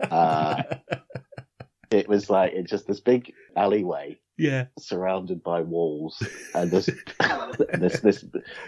[0.10, 0.62] Uh,
[1.90, 4.66] it was like it's just this big alleyway yeah.
[4.78, 6.22] surrounded by walls,
[6.54, 6.86] and this
[7.74, 8.24] this this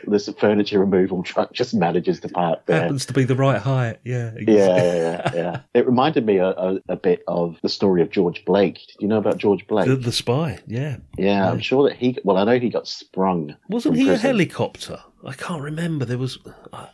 [0.06, 2.82] this furniture removal truck just manages to park there.
[2.82, 3.98] Happens to be the right height.
[4.04, 4.32] Yeah.
[4.38, 5.60] Yeah, yeah, yeah, yeah.
[5.74, 8.74] It reminded me a, a, a bit of the story of George Blake.
[8.74, 9.88] Did you know about George Blake?
[9.88, 10.96] The, the spy, yeah.
[11.16, 12.18] yeah, I'm sure that he.
[12.24, 13.56] Well, I know he got sprung.
[13.68, 15.00] Wasn't he a helicopter?
[15.24, 16.04] I can't remember.
[16.04, 16.38] There was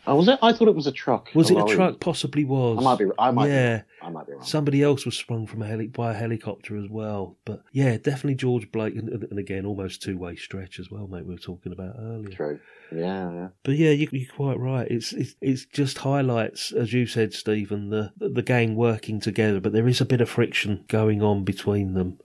[0.07, 0.39] Oh, was it?
[0.41, 1.29] I thought it was a truck.
[1.35, 1.99] was it a truck?
[1.99, 2.79] Possibly was.
[2.79, 3.05] I might be.
[3.19, 3.49] I might.
[3.49, 3.77] Yeah.
[3.77, 4.43] Be, I might be wrong.
[4.43, 7.37] Somebody else was sprung from a heli- by a helicopter as well.
[7.45, 11.25] But yeah, definitely George Blake, and, and again, almost two way stretch as well, mate.
[11.25, 12.35] We were talking about earlier.
[12.35, 12.59] True.
[12.91, 13.31] Yeah.
[13.31, 13.47] yeah.
[13.63, 14.87] But yeah, you, you're quite right.
[14.89, 19.59] It's, it's it's just highlights, as you said, Stephen, the the gang working together.
[19.59, 22.19] But there is a bit of friction going on between them.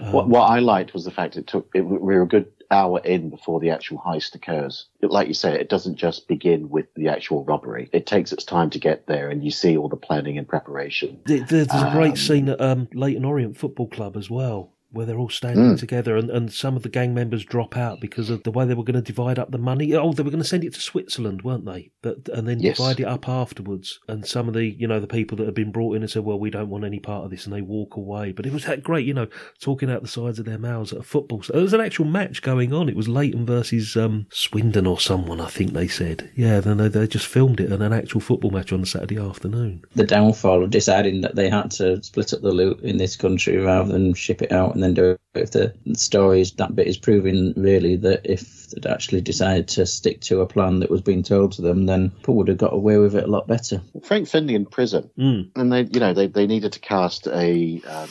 [0.00, 1.68] Um, What What I liked was the fact it took.
[1.74, 4.86] It, we were a good hour in before the actual heist occurs.
[5.02, 7.88] Like you say, it doesn't just begin with the actual robbery.
[7.92, 11.18] It takes its time to get there, and you see all the planning and preparation.
[11.26, 15.06] There- There's a great Um, scene at um, Leyton Orient Football Club as well, where
[15.06, 15.78] they're all standing Mm.
[15.78, 18.74] together, and, and some of the gang members drop out because of the way they
[18.74, 19.92] were going to divide up the money.
[19.94, 21.90] Oh, they were going to send it to Switzerland, weren't they?
[22.02, 22.76] But and then Yes.
[22.78, 24.00] divide it up afterwards.
[24.08, 26.24] And some of the you know the people that had been brought in and said,
[26.24, 28.32] well, we don't want any part of this, and they walk away.
[28.32, 29.28] But it was that great, you know,
[29.60, 31.42] talking out the sides of their mouths at a football.
[31.42, 32.88] So there was an actual match going on.
[32.88, 36.30] It was Leyton versus um, Swindon or someone, I think they said.
[36.36, 39.18] Yeah, then they, they just filmed it in an actual football match on a Saturday
[39.18, 39.82] afternoon.
[39.94, 43.56] The downfall of deciding that they had to split up the loot in this country
[43.58, 45.20] rather than ship it out and then do it.
[45.34, 49.86] If the story is that bit is proving really that if they'd actually decided to
[49.86, 52.72] stick to a plan that was being told to them, then people would have got
[52.72, 53.80] away with it a lot better.
[54.02, 55.50] Frank Finlay in prison, Mm.
[55.54, 58.08] and they, you know, they, they needed to cast a um,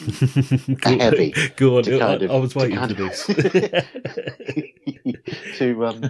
[0.86, 1.84] a heavy Go on.
[1.84, 3.26] to I, kind of- I was to waiting kind of- this.
[5.58, 6.02] to um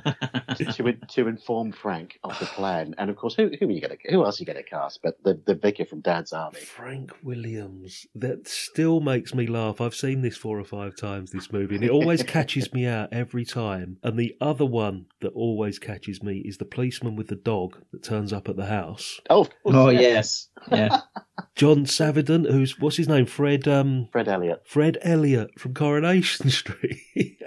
[0.58, 3.98] to to inform Frank of the plan, and of course, who who are you going
[3.98, 5.02] to who else are you going to cast?
[5.02, 6.60] But the the vicar from Dad's Army.
[6.60, 8.06] Frank Williams.
[8.16, 9.82] That still makes me laugh.
[9.82, 13.10] I've seen this four or five times, this movie, and it always catches me out
[13.14, 13.98] every time.
[14.02, 18.02] And the other one that always catches me is the policeman with the dog that
[18.02, 19.20] turns up at the house.
[19.30, 20.00] Oh, Oh, yeah.
[20.00, 20.48] yes.
[20.72, 21.02] Yeah.
[21.56, 23.28] John Savident, who's, what's his name?
[23.28, 24.64] Fred, um, Fred Elliott.
[24.66, 27.38] Fred Elliott from Coronation Street.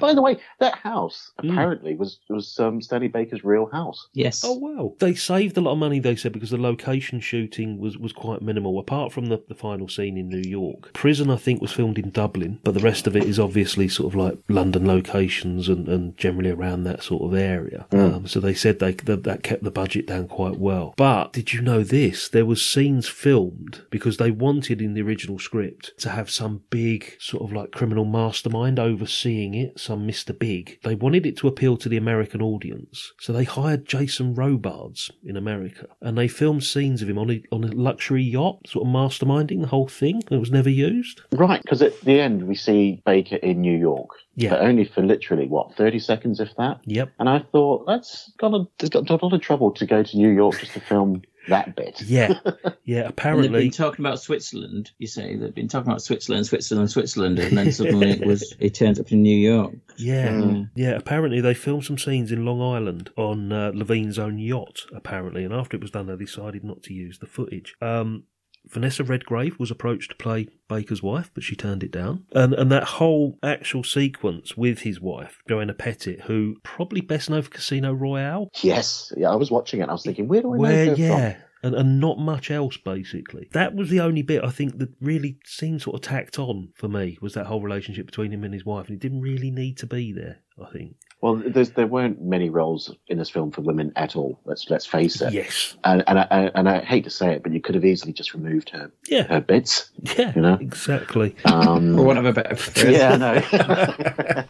[0.00, 1.52] By the way, that house Mm.
[1.52, 4.08] apparently was was um, Stanley Baker's real house.
[4.12, 4.42] Yes.
[4.44, 4.94] Oh wow!
[4.98, 8.42] They saved a lot of money, they said, because the location shooting was, was quite
[8.42, 8.78] minimal.
[8.78, 12.10] Apart from the, the final scene in New York, Prison I think was filmed in
[12.10, 16.16] Dublin, but the rest of it is obviously sort of like London locations and, and
[16.16, 17.86] generally around that sort of area.
[17.92, 20.94] Um, so they said they that, that kept the budget down quite well.
[20.96, 22.28] But did you know this?
[22.28, 27.16] There was scenes filmed because they wanted in the original script to have some big
[27.18, 30.36] sort of like criminal mastermind overseeing it, some Mr.
[30.38, 30.78] Big.
[30.82, 33.12] They wanted it to appeal to the American audience.
[33.20, 37.42] So they hired Jason Robards in America and they filmed scenes of him on a,
[37.52, 40.22] on a luxury yacht, sort of masterminding the whole thing.
[40.30, 41.20] It was never used.
[41.32, 44.50] Right, because at the end we see Baker in New York, Yeah.
[44.50, 46.80] but only for literally what thirty seconds, if that.
[46.84, 47.12] Yep.
[47.18, 50.30] And I thought that's got a, got a lot of trouble to go to New
[50.30, 52.00] York just to film that bit.
[52.02, 52.34] Yeah.
[52.84, 53.10] Yeah.
[53.16, 54.90] And they've been talking about Switzerland.
[54.98, 58.74] You say they've been talking about Switzerland, Switzerland, Switzerland, and then suddenly it was it
[58.74, 59.72] turns up in New York.
[59.96, 60.70] Yeah, Mm.
[60.74, 60.90] yeah.
[60.90, 64.80] Apparently, they filmed some scenes in Long Island on uh, Levine's own yacht.
[64.94, 67.76] Apparently, and after it was done, they decided not to use the footage.
[67.80, 68.24] Um,
[68.66, 72.24] Vanessa Redgrave was approached to play Baker's wife, but she turned it down.
[72.32, 77.42] And and that whole actual sequence with his wife, Joanna Pettet, who probably best known
[77.42, 79.84] for Casino Royale, Yes, yeah, I was watching it.
[79.84, 81.32] and I was thinking, where do I know her yeah.
[81.32, 81.42] from?
[81.64, 83.48] And, and not much else basically.
[83.52, 86.88] That was the only bit I think that really seemed sort of tacked on for
[86.88, 89.76] me was that whole relationship between him and his wife, and it didn't really need
[89.78, 90.38] to be there.
[90.60, 90.96] I think.
[91.22, 94.40] Well, there's, there weren't many roles in this film for women at all.
[94.44, 95.32] Let's let's face it.
[95.32, 95.76] Yes.
[95.84, 98.34] And and I, and I hate to say it, but you could have easily just
[98.34, 99.22] removed her Yeah.
[99.28, 99.90] her bits.
[100.18, 100.58] Yeah, You know?
[100.60, 101.36] exactly.
[101.44, 102.96] Um, For want of a better phrase.
[102.98, 104.44] yeah, I know.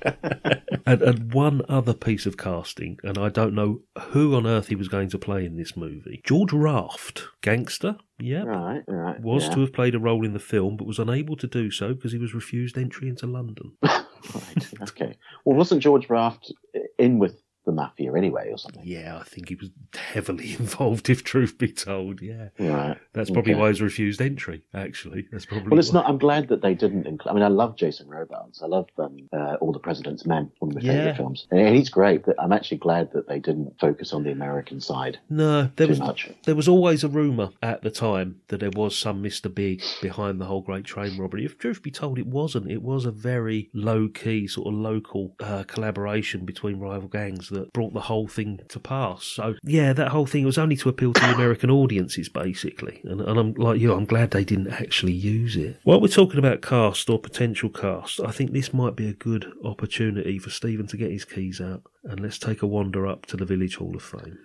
[0.85, 4.75] And, and one other piece of casting, and I don't know who on earth he
[4.75, 6.21] was going to play in this movie.
[6.25, 9.21] George Raft, gangster, yeah, right, right.
[9.21, 9.55] was yeah.
[9.55, 12.11] to have played a role in the film, but was unable to do so because
[12.11, 13.73] he was refused entry into London.
[14.35, 14.83] Right.
[14.83, 15.17] Okay.
[15.45, 16.53] Well, wasn't George Raft
[16.99, 18.83] in with the mafia anyway, or something?
[18.85, 22.21] Yeah, I think he was heavily involved, if truth be told.
[22.21, 22.97] Yeah, Right.
[23.13, 23.61] that's probably Okay.
[23.61, 24.63] why he was refused entry.
[24.75, 25.71] Actually, that's probably.
[25.71, 26.01] Well, it's why.
[26.01, 26.09] not.
[26.09, 27.31] I'm glad that they didn't include.
[27.31, 28.63] I mean, I love Jason Robards.
[28.63, 30.93] I love um, uh, All the President's Men, one of my Yeah.
[30.99, 32.25] favorite films, and he's great.
[32.25, 36.01] But I'm actually glad that they didn't focus on the American side No, there was
[36.01, 36.31] much.
[36.45, 39.53] There was always a rumour at the time that there was some Mr.
[39.53, 41.45] Big behind the whole Great Train robbery.
[41.45, 42.71] If truth be told, it wasn't.
[42.71, 47.73] It was a very low key, sort of local uh, collaboration between rival gangs that
[47.73, 49.25] brought the whole thing to pass.
[49.25, 53.01] So, yeah, that whole thing was only to appeal to the American audiences, basically.
[53.05, 55.79] And, and I'm like you, I'm glad they didn't actually use it.
[55.85, 59.51] While we're talking about cast or potential cast, I think this might be a good
[59.65, 61.83] opportunity for Stephen to get his keys out.
[62.05, 64.39] And let's take a wander up to the Village Hall of Fame.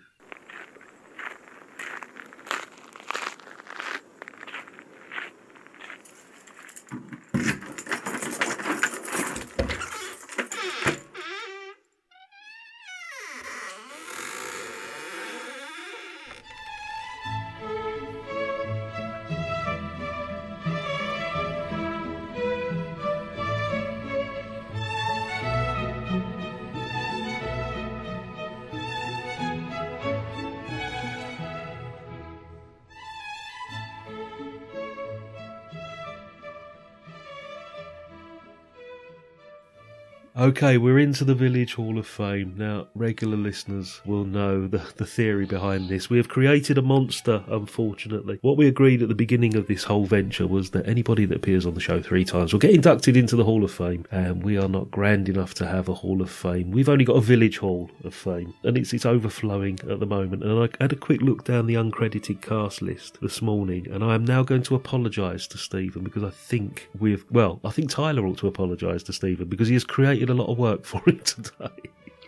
[40.57, 42.55] Okay, we're into the Village Hall of Fame.
[42.57, 46.09] Now, regular listeners will know the, the theory behind this.
[46.09, 48.39] We have created a monster, unfortunately.
[48.41, 51.67] What we agreed at the beginning of this whole venture was that anybody that appears
[51.67, 54.07] on the show three times will get inducted into the Hall of Fame.
[54.09, 56.71] And we are not grand enough to have a Hall of Fame.
[56.71, 60.43] We've only got a Village Hall of Fame, and it's, it's overflowing at the moment.
[60.43, 64.15] And I had a quick look down the uncredited cast list this morning, and I
[64.15, 68.25] am now going to apologise to Stephen because I think we've, well, I think Tyler
[68.25, 71.19] ought to apologise to Stephen because he has created a lot of work for him
[71.23, 71.69] today.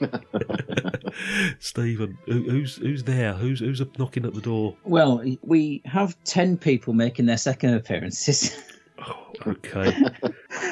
[1.59, 3.33] Stephen, who, who's who's there?
[3.33, 4.75] Who's who's knocking at the door?
[4.83, 8.55] Well, we have 10 people making their second appearances.
[8.99, 9.93] oh, Okay,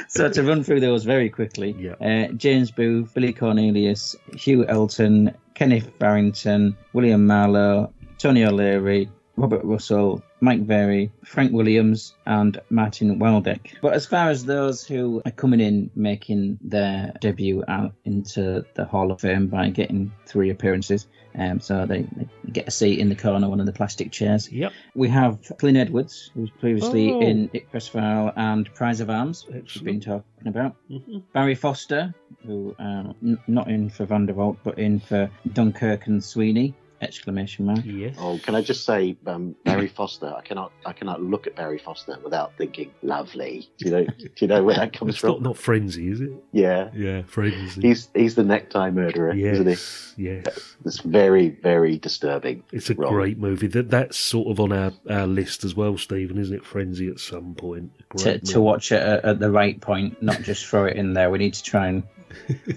[0.09, 1.93] so to run through those very quickly Yeah.
[2.01, 10.21] uh, James Booth, Billy Cornelius, Hugh Elton, Kenneth Barrington, William Marlowe, Tony O'Leary, Robert Russell,
[10.39, 13.73] Mike Berry, Frank Williams, and Martin Waldeck.
[13.81, 18.85] But as far as those who are coming in making their debut out into the
[18.85, 23.09] Hall of Fame by getting three appearances, um, so they, they get a seat in
[23.09, 24.51] the corner, one of the plastic chairs.
[24.51, 27.19] yep, We have Glyn Edwards, who was previously Oh.
[27.21, 30.75] in Ipcress File and Prize of Arms, which we've been talking about.
[30.89, 31.23] Mhm.
[31.33, 32.13] Barry Foster,
[32.45, 36.73] who um, n- not in for Van der Valk, but in for Dunkirk and Sweeney!
[36.99, 37.79] Exclamation mark.
[37.85, 38.15] yes.
[38.19, 40.33] Oh, can I just say, um, Barry Foster?
[40.35, 43.69] I cannot, I cannot look at Barry Foster without thinking lovely.
[43.77, 44.05] Do you know?
[44.05, 45.43] Do you know where that comes It's from?
[45.43, 46.31] not frenzy, is it?
[46.51, 47.81] Yeah, Yeah, frenzy.
[47.81, 49.71] he's he's the necktie murderer, isn't he?
[49.71, 50.75] yes, yes.
[50.85, 52.63] It's very, very disturbing.
[52.71, 53.11] It's a role.
[53.11, 53.67] great movie.
[53.67, 56.65] That that's sort of on our, our list as well, Stephen, isn't it?
[56.65, 57.91] Frenzy at some point.
[58.13, 61.13] A To, to watch it at, at the right point, not just throw it in
[61.13, 61.29] there.
[61.29, 62.03] We need to try and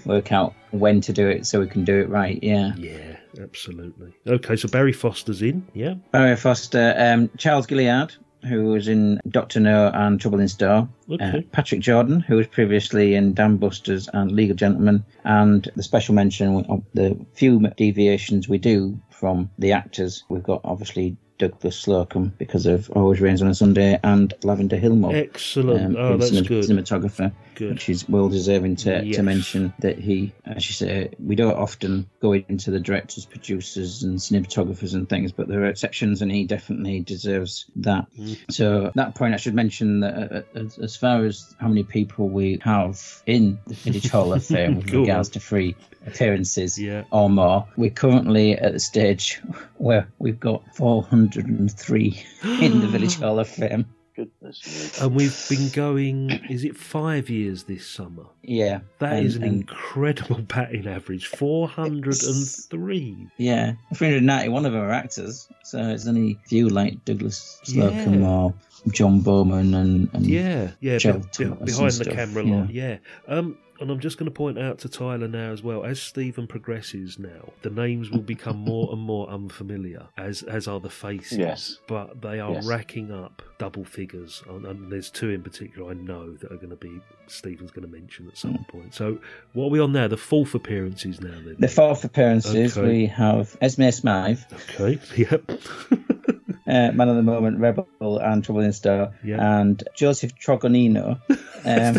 [0.05, 2.39] work out when to do it so we can do it right.
[2.43, 2.73] Yeah.
[2.77, 4.13] Yeah, absolutely.
[4.27, 5.67] Okay, so Barry Foster's in.
[5.73, 5.95] Yeah.
[6.11, 8.15] Barry Foster, um, Charles Gilliard,
[8.47, 10.89] who was in Doctor No and Trouble in Store.
[11.19, 16.15] Uh, Patrick Jordan, who was previously in Dam Busters and Legal Gentlemen, and the special
[16.15, 20.23] mention of the few deviations we do from the actors.
[20.29, 24.95] We've got obviously Douglas Slocombe because of Always Rains on a Sunday and Lavender Hill
[24.95, 25.13] Mob.
[25.13, 25.97] Excellent.
[25.97, 26.63] um, oh, that's good.
[26.63, 27.73] Cinematographer, Good.
[27.73, 29.15] which is well deserving to, Yes.
[29.17, 34.03] to mention that he, as you say, we don't often go into the directors, producers,
[34.03, 38.07] and cinematographers and things, but there are exceptions, and he definitely deserves that.
[38.19, 38.37] Mm.
[38.49, 41.83] So, at that point, I should mention that uh, as, as far as how many
[41.83, 45.03] people we have in the Village Hall of Fame with Go on.
[45.03, 45.75] regards to free
[46.07, 47.03] appearances Yeah.
[47.11, 49.39] or more, we're currently at the stage
[49.77, 52.23] where we've got 403
[52.61, 53.85] in the Village Hall of Fame.
[54.25, 55.05] Goodness me.
[55.05, 58.25] And we've been going, is it five years this summer?
[58.43, 58.79] Yeah.
[58.99, 63.27] That and- is an incredible batting average 403.
[63.37, 68.27] Yeah, 391 of them are actors, so it's only a few like Douglas Slocombe Yeah.
[68.29, 68.53] or
[68.91, 72.55] John Bowman and, and Yeah, yeah, Joe be- be- behind the camera yeah.
[72.55, 72.73] lot.
[72.73, 72.97] Yeah.
[73.27, 75.83] Um, and I'm just going to point out to Tyler now as well.
[75.83, 80.79] As Stephen progresses now, the names will become more and more unfamiliar, as as are
[80.79, 81.37] the faces.
[81.37, 81.79] Yes.
[81.87, 82.65] But they are Yes.
[82.65, 86.69] racking up double figures, and, and there's two in particular I know that are going
[86.69, 88.63] to be Stephen's going to mention at some hmm.
[88.63, 88.93] point.
[88.93, 89.19] So
[89.53, 90.07] what are we on now?
[90.07, 91.29] The fourth appearances now.
[91.43, 92.87] Then The fourth appearances, Okay.
[92.87, 94.99] we have Esme Smythe, Okay.
[95.17, 95.51] Yep.
[96.71, 97.87] uh, Man of the Moment, Rebel,
[98.19, 99.59] and Trouble in Store, Yeah.
[99.59, 101.19] and Joseph Trogonino.
[101.63, 101.97] Um,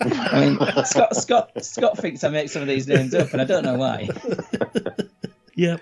[0.00, 3.44] I mean, Scott, Scott, Scott thinks I make some of these names up, and I
[3.44, 4.08] don't know why.
[5.56, 5.80] yep.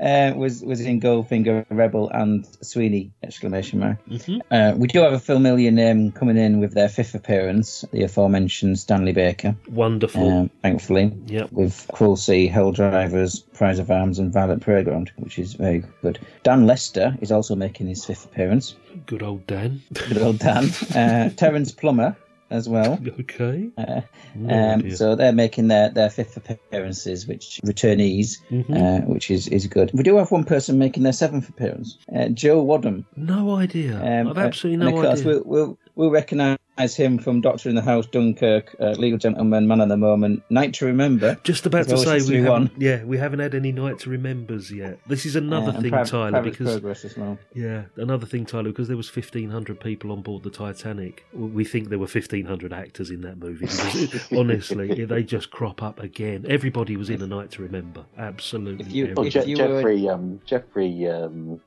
[0.00, 3.10] Uh, was was in Goldfinger, Rebel, and Sweeney!
[3.22, 3.98] Exclamation mark.
[4.08, 8.02] hmm Uh, we do have a familiar name coming in with their fifth appearance, the
[8.04, 10.26] aforementioned Stanley Baker, Wonderful.
[10.30, 11.52] um, thankfully, Yep.
[11.52, 16.18] with Cruel Sea, Hell Drivers, Prize of Arms, and Violent Playground, which is very good.
[16.44, 18.76] Dan Lester is also making his fifth appearance.
[19.06, 19.82] Good old Dan.
[19.92, 20.70] Good old Dan.
[20.96, 22.16] Uh, Terence Plummer
[22.50, 22.98] as well.
[23.20, 23.70] Okay.
[23.78, 24.00] Uh,
[24.34, 28.76] No um, so they're making their, their fifth appearances, which returnees, Mhm.
[28.76, 29.90] uh, which is, is good.
[29.94, 33.06] We do have one person making their seventh appearance, uh, Joe Wadham.
[33.16, 33.96] No idea.
[33.96, 35.24] Um, I've absolutely uh, and no idea.
[35.26, 36.58] We'll, we'll, we'll recognise
[36.96, 40.74] him from Doctor in the House, Dunkirk, uh, Legal Gentleman, Man of the Moment, Night
[40.74, 41.38] to Remember.
[41.44, 42.70] Just about to say we haven't, One.
[42.78, 44.98] yeah, we haven't had any night to remembers yet.
[45.06, 47.38] This is another and thing, Private- Tyler, Private because Progress as well.
[47.54, 51.24] yeah, another thing, Tyler, because there was fifteen hundred people on board the Titanic.
[51.32, 53.66] We think there were fifteen hundred actors in that movie.
[53.66, 56.46] Because honestly, they just crop up again.
[56.48, 58.04] Everybody was in a night to remember.
[58.18, 58.86] Absolutely.
[58.86, 59.28] If you- Oh, everybody.
[59.28, 61.60] if Je- you were- Geoffrey, um, Geoffrey, um,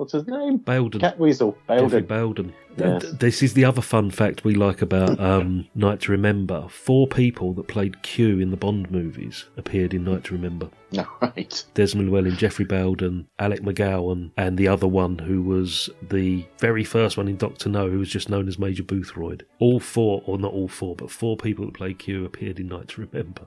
[0.00, 0.58] What's his name?
[0.60, 1.00] Bayldon.
[1.00, 1.58] Cat Weasel.
[1.68, 2.06] Geoffrey Bayldon.
[2.06, 2.52] Bayldon.
[2.78, 3.02] Yes.
[3.02, 6.66] Th- This is the other fun fact we like about um, Night to Remember.
[6.70, 10.70] Four people that played Q in the Bond movies appeared in Night to Remember.
[10.92, 11.62] No, right.
[11.74, 17.18] Desmond Llewellyn, Geoffrey Bayldon, Alec McCowen, and the other one who was the very first
[17.18, 19.42] one in Doctor No, who was just known as Major Boothroyd.
[19.58, 22.88] All four, or not all four, but four people that played Q appeared in Night
[22.88, 23.42] to Remember.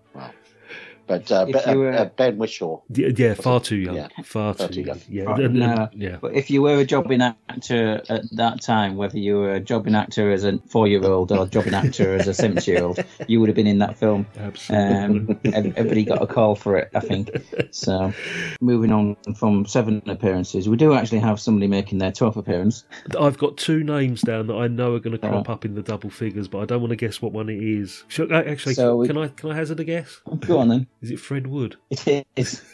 [1.05, 2.81] But uh, If Be- you were- uh, Ben Whishaw.
[2.89, 3.95] Yeah, yeah far too young.
[3.95, 4.07] Yeah.
[4.23, 4.97] Far, Far too, too young.
[4.99, 4.99] young.
[5.09, 5.89] Yeah, Right, and- and- no.
[5.93, 6.17] yeah.
[6.21, 9.95] But if you were a jobbing actor at that time, whether you were a jobbing
[9.95, 13.67] actor as a four-year-old or a jobbing actor as a seventy-year-old, you would have been
[13.67, 14.25] in that film.
[14.37, 14.95] Absolutely.
[14.97, 17.31] Um, everybody got a call for it, I think.
[17.71, 18.13] So,
[18.61, 22.83] moving on from seven appearances, we do actually have somebody making their twelfth appearance.
[23.19, 25.81] I've got two names down that I know are going to crop up in the
[25.81, 28.03] double figures, but I don't want to guess what one it is.
[28.07, 30.21] Should, uh, actually, So we- can I can I hazard a guess?
[30.41, 30.87] Go on then.
[31.03, 31.75] Is it Fred Wood?
[31.89, 32.61] It is.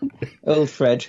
[0.00, 1.04] Old oh, Fred.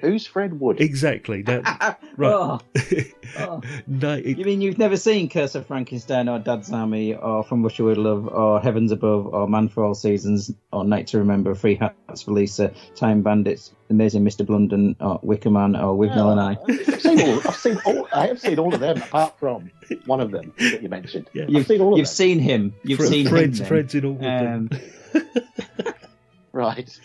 [0.00, 0.80] Who's Fred Wood?
[0.80, 1.42] Exactly.
[1.42, 2.60] Now, right.
[3.34, 3.62] Oh, oh.
[3.86, 7.62] no, it, You mean you've never seen Curse of Frankenstein or Dad's Army or From
[7.62, 11.54] Russia with Love or Heavens Above or Man for All Seasons or Night to Remember,
[11.54, 14.46] Free Hats for Lisa, Time Bandits, Amazing Mr.
[14.46, 16.56] Blunden or Wicker Man or With oh, Mel and I.
[16.68, 17.40] I've seen all.
[17.48, 18.08] I've seen all.
[18.14, 19.70] I have seen all of them, apart from
[20.06, 21.28] one of them that you mentioned.
[21.32, 21.46] Yeah.
[21.52, 22.14] I've seen all of You've them.
[22.14, 22.74] seen him.
[22.84, 23.66] You've Fred- seen Fred's, him.
[23.66, 24.68] Fred's in all of them.
[24.70, 24.80] Um,
[26.52, 26.98] Right.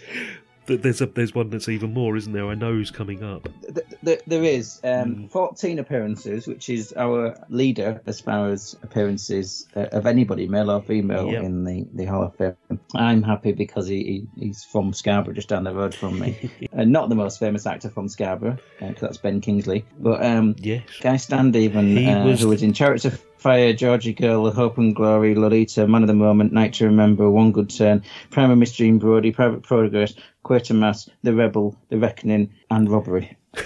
[0.66, 2.46] There's a there's one that's even more, isn't there?
[2.48, 3.48] I know who's coming up.
[3.74, 4.88] th- th- there is Hmm.
[5.24, 10.70] um, 14 appearances, which is our leader as far as appearances uh, of anybody, male
[10.70, 11.44] or female, Yep.
[11.44, 12.58] in the, the Hall of Fame.
[12.96, 16.52] I'm happy because he, he he's from Scarborough, just down the road from me.
[16.74, 20.84] and not the most famous actor from Scarborough, because that's Ben Kingsley, but um, Yes.
[21.00, 24.94] Guy Standeven, He uh, was- who was in Chariots of Fire, Georgie Girl, Hope and
[24.94, 28.74] Glory, Lolita, Man of the Moment, Night to Remember, One Good Turn, Prime of Miss
[28.74, 33.38] Jean Brodie, Private Progress, Quatermass, The Rebel, The Reckoning, and Robbery.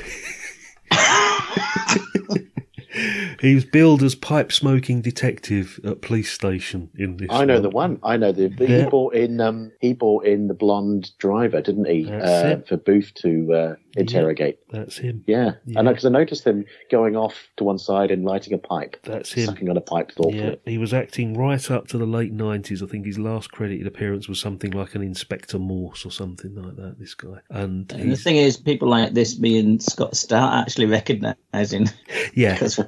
[3.40, 7.30] He was billed as pipe smoking detective at police station in this.
[7.32, 7.62] I know one.
[7.64, 8.00] the one.
[8.04, 8.50] I know the.
[8.50, 8.84] the Yeah.
[8.84, 9.42] He bought in.
[9.42, 12.08] Um, he brought in the blonde driver, didn't he?
[12.08, 14.60] Uh, for Booth to uh, interrogate.
[14.70, 15.24] That's him.
[15.28, 15.80] Yeah, Yeah.
[15.80, 19.32] and because I noticed him going off to one side and lighting a pipe, That's
[19.34, 19.46] him.
[19.48, 20.38] sucking on a pipe thoughtfully.
[20.40, 22.82] Yeah, he was acting right up to the late nineties.
[22.82, 26.76] I think his last credited appearance was something like an Inspector Morse or something like
[26.78, 27.00] that.
[27.00, 30.86] This guy, and And the thing is, people like this, me and Scott, start actually
[30.86, 31.88] recognising
[32.34, 32.80] yeah, because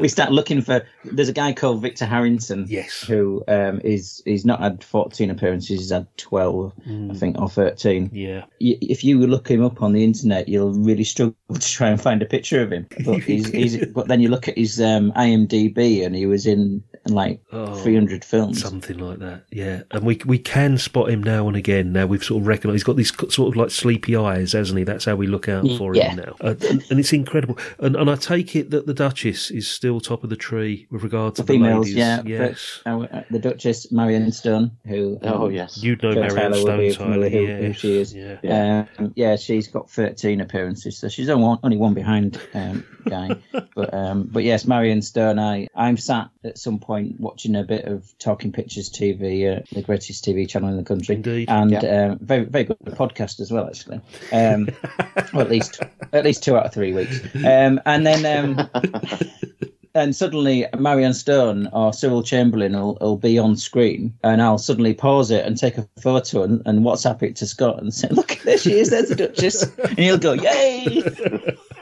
[0.00, 0.84] we start looking for.
[1.04, 2.66] There's a guy called Victor Harrington.
[2.68, 6.72] yes, Who um, is he's not had 14 appearances, he's had 12,
[7.10, 8.10] I think, or 13.
[8.12, 12.00] yeah, if you look him up on the internet, you'll really struggle to try and
[12.00, 12.86] find a picture of him.
[13.04, 16.82] But he's, he's but then you look at his um, IMDb, and he was in,
[17.06, 18.60] like Oh, 300 films.
[18.60, 19.44] something like that.
[19.52, 21.92] Yeah, and we we can spot him now and again.
[21.92, 24.84] Now we've sort of recognised he's got these sort of like sleepy eyes, hasn't he?
[24.84, 26.10] That's how we look out for Yeah.
[26.10, 27.58] him now, uh, and, and it's incredible.
[27.78, 31.02] And, and I take it that the Duchess is still top of the tree with
[31.04, 31.96] regard to The the, females, ladies.
[31.96, 32.22] yeah.
[32.24, 32.80] yes.
[32.84, 35.80] But, uh, the Duchess Marianne Stone, who um, Oh yes.
[35.82, 37.56] You'd know Marianne Tyler Stone, familiar Tyler.
[37.58, 38.14] who, who she is.
[38.14, 38.86] Yeah.
[38.98, 43.36] Um, yeah, she's got 13 appearances, so she's only one, only one behind um, Guy.
[43.74, 45.38] but um, but yes, Marianne Stone.
[45.38, 49.82] I I'm sat at some point watching a bit of Talking Pictures TV, uh, the
[49.82, 51.48] greatest TV channel in the country, Indeed.
[51.48, 52.10] and Yeah.
[52.10, 54.00] um, very very good podcast as well, actually.
[54.32, 54.68] Um,
[55.32, 55.80] well, at least
[56.12, 58.58] at least two out of three weeks, um, and then.
[58.60, 58.70] Um,
[59.96, 64.92] and suddenly Marianne Stone or Cyril Chamberlain will, will be on screen, and I'll suddenly
[64.92, 68.38] pause it and take a photo and, and WhatsApp it to Scott and say, "Look,
[68.44, 68.90] there she is.
[68.90, 71.02] There's the Duchess," and he'll go, "Yay!"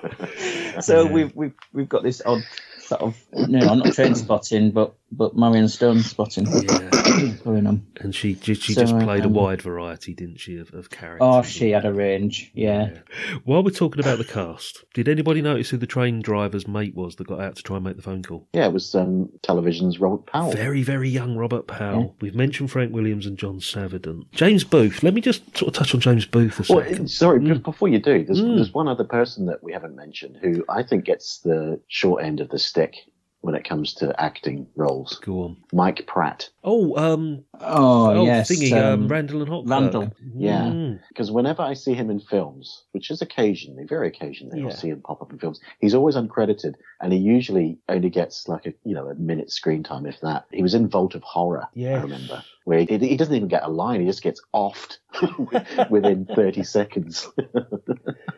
[0.81, 2.45] so we've we've we've got this odd
[2.79, 7.33] sort of no, I'm not train spotting, but but Marianne Stone spotting Yeah.
[7.45, 7.87] going on.
[8.01, 10.91] And she she, she So, just played a um, wide variety, didn't she, of, of
[10.91, 11.21] characters?
[11.23, 12.99] Oh, she had a range, yeah.
[13.45, 17.17] While we're talking about the cast, did anybody notice who the train driver's mate was
[17.17, 18.47] that got out to try and make the phone call?
[18.53, 20.53] Yeah, it was um, television's Robert Powell.
[20.53, 22.15] Very, very young Robert Powell.
[22.21, 24.31] We've mentioned Frank Williams and John Savident.
[24.33, 25.03] James Booth.
[25.03, 27.09] Let me just sort of touch on James Booth a Well, second.
[27.11, 28.57] sorry, just before you do, there's, Mm.
[28.57, 32.41] there's one other person that we haven't mentioned who I think gets the short end
[32.41, 32.97] of the stick
[33.45, 35.19] when it comes to acting roles.
[35.23, 35.57] Go on.
[35.71, 36.49] Mike Pratt.
[36.65, 39.71] Oh, um, Oh, oh, yes, thingy, um, um, Randall and Hopkirk.
[39.71, 40.13] Randall.
[40.35, 40.63] Yeah.
[40.63, 41.01] Mm.
[41.09, 44.67] Because whenever I see him in films, which is occasionally, very occasionally, Yeah.
[44.69, 45.61] I'll see him pop up in films.
[45.81, 49.83] He's always uncredited, and he usually only gets like a you know a minute screen
[49.83, 50.47] time, if that.
[50.51, 51.99] He was in Vault of Horror, Yes.
[51.99, 54.99] I remember, where he, he doesn't even get a line; he just gets offed
[55.91, 57.29] within thirty seconds.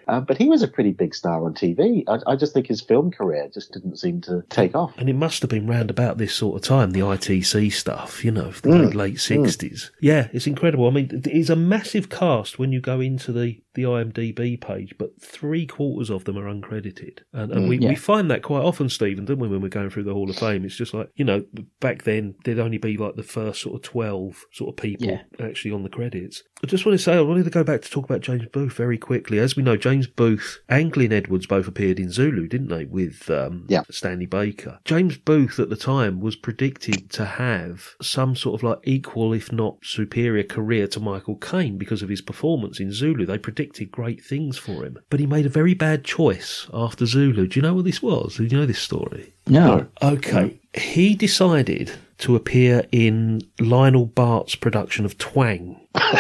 [0.09, 2.03] Uh, but he was a pretty big star on TV.
[2.09, 4.93] I, I just think his film career just didn't seem to take off.
[4.99, 8.31] And it must have been round about this sort of time, the ITC stuff, you
[8.31, 8.95] know, the Mm.
[8.95, 9.91] late 60s.
[10.01, 10.87] Yeah, it's incredible.
[10.87, 15.21] I mean, it's a massive cast when you go into the, the IMDb page, but
[15.21, 17.21] three quarters of them are uncredited.
[17.33, 17.69] And, and Mm.
[17.69, 17.89] we, Yeah.
[17.91, 20.37] we find that quite often, Stephen, don't we, when we're going through the Hall of
[20.37, 20.65] Fame?
[20.65, 21.45] It's just like, you know,
[21.81, 24.16] back then there'd only be like the first sort of 12
[24.53, 25.23] sort of people Yeah.
[25.41, 26.43] actually on the credits.
[26.65, 28.73] I just want to say, I wanted to go back to talk about James Booth
[28.73, 29.39] very quickly.
[29.39, 33.29] As we know, James Booth and Glyn Edwards both appeared in Zulu, didn't they, with
[33.31, 33.83] um, Yeah.
[33.91, 34.79] Stanley Baker.
[34.87, 39.53] James Booth at the time was predicted to have some sort of like equal, if
[39.53, 43.27] not superior, career to Michael Caine because of his performance in Zulu.
[43.27, 47.47] They predicted great things for him, but he made a very bad choice after Zulu.
[47.47, 48.37] Do you know what this was?
[48.37, 49.35] Do you know this story?
[49.47, 49.87] No.
[50.03, 50.59] Okay.
[50.75, 55.87] He decided to appear in Lionel Bart's production of Twang.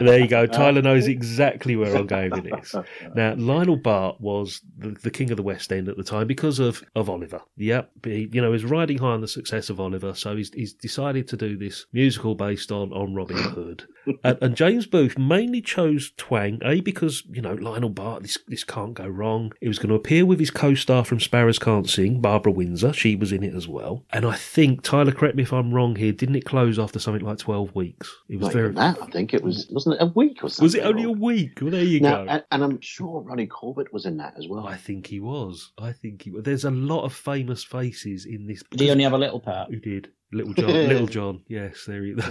[0.00, 0.46] there you go.
[0.46, 2.74] Tyler knows exactly where I'm going with this.
[3.14, 6.58] Now, Lionel Bart was the, the king of the West End at the time because
[6.58, 7.40] of, of Oliver.
[7.56, 7.90] Yep.
[8.04, 10.72] He, you know, he was riding high on the success of Oliver, so he's, he's
[10.72, 13.84] decided to do this musical based on, on Robin Hood.
[14.24, 18.64] And, and James Booth mainly chose Twang, A, because, you know, Lionel Bart, this, this
[18.64, 19.52] can't go wrong.
[19.60, 22.92] He was going to appear with his co star from Sparrows Can't Sing, Barbara Windsor.
[22.92, 24.04] She was in it as well.
[24.10, 27.24] And I think, Tyler, correct me if I'm wrong here, didn't it close after something
[27.24, 28.14] like 12 weeks?
[28.28, 28.72] It was Not very.
[28.72, 29.02] that.
[29.02, 30.64] I think it was wasn't it a week or something.
[30.64, 31.58] Was it only a week?
[31.60, 32.30] Well, there you Now, go.
[32.30, 34.66] and, and I'm sure Ronnie Corbett was in that as well.
[34.66, 35.72] I think he was.
[35.78, 36.44] I think he was.
[36.44, 38.62] There's a lot of famous faces in this.
[38.70, 39.70] Did he only have a little part?
[39.70, 40.08] Who did?
[40.32, 40.68] Little John.
[40.72, 41.42] Little John.
[41.48, 42.14] Yes, there he.
[42.20, 42.30] I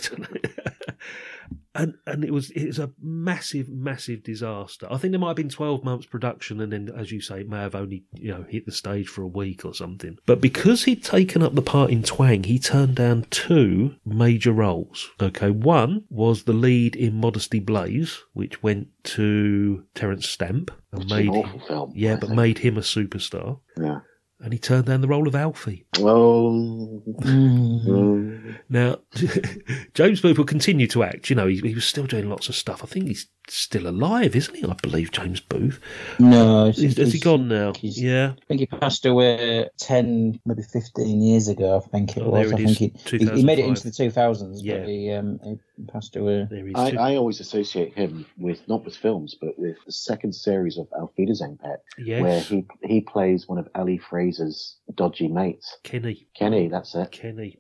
[1.75, 4.87] and and it was it was a massive, massive disaster.
[4.89, 7.49] I think there might have been twelve months production, and then, as you say, it
[7.49, 10.17] may have only you know hit the stage for a week or something.
[10.25, 15.09] But because he'd taken up the part in Twang, he turned down two major roles.
[15.21, 21.05] Okay, one was the lead in Modesty Blaise, which went to Terence Stamp and Which
[21.07, 22.35] is an made awful film, yeah, I but think.
[22.37, 23.59] made him a superstar.
[23.79, 23.99] Yeah.
[24.41, 25.85] And he turned down the role of Alfie.
[25.97, 27.03] Oh.
[27.21, 28.55] Mm.
[28.69, 28.97] Now,
[29.93, 31.29] James Booth will continue to act.
[31.29, 32.83] You know, he, he was still doing lots of stuff.
[32.83, 34.63] I think he's still alive, isn't he?
[34.63, 35.79] I believe James Booth.
[36.19, 36.67] No.
[36.67, 37.73] it's- Is, has he gone now?
[37.73, 38.33] he's- Yeah.
[38.41, 42.49] I think he passed away 10, maybe 15 years ago, I think it Oh, was.
[42.49, 44.77] there I it think he, he, he made it into the 2000s, Yeah.
[44.79, 46.47] but he, um, he passed away.
[46.49, 46.75] There he is.
[46.77, 50.87] I, I always associate him with not with films, but with the second series of
[50.93, 52.21] Auf Wiedersehen Pet, Yes.
[52.21, 54.28] where he he plays one of Ally Fraser's
[54.93, 55.77] dodgy mates.
[55.83, 56.27] Kenny.
[56.35, 57.11] Kenny, that's it.
[57.11, 57.59] Kenny.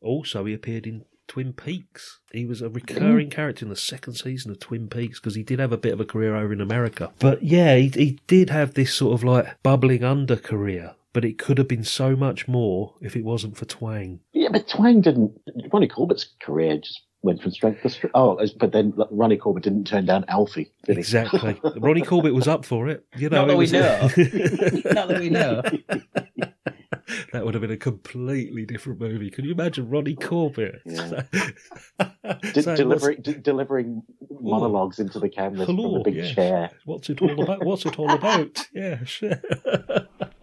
[0.00, 2.18] Also, he appeared in Twin Peaks.
[2.32, 3.32] He was a recurring mm.
[3.32, 6.00] character in the second season of Twin Peaks because he did have a bit of
[6.00, 7.12] a career over in America.
[7.20, 10.96] But yeah, he, he did have this sort of like bubbling under career.
[11.12, 14.20] But it could have been so much more if it wasn't for Twang.
[14.32, 15.40] Yeah, but Twang didn't.
[15.72, 18.12] Ronnie Corbett's career just went from strength to strength.
[18.14, 21.00] Oh, but then Ronnie Corbett didn't turn down Alfie, did he?
[21.00, 21.60] Exactly.
[21.76, 23.04] Ronnie Corbett was up for it.
[23.16, 24.90] You know, Not that it we know.
[24.94, 25.62] Not that we know.
[27.32, 29.30] that would have been a completely different movie.
[29.30, 30.80] Can you imagine Ronnie Corbett?
[30.84, 31.22] Yeah.
[31.32, 31.54] saying,
[31.98, 34.02] De- "What's- delivering, de- delivering
[34.40, 36.34] monologues into the cameras from Hello, a big yes.
[36.34, 36.70] chair.
[36.84, 37.64] What's it all about?
[37.64, 38.66] What's it all about?
[38.74, 39.22] Yes.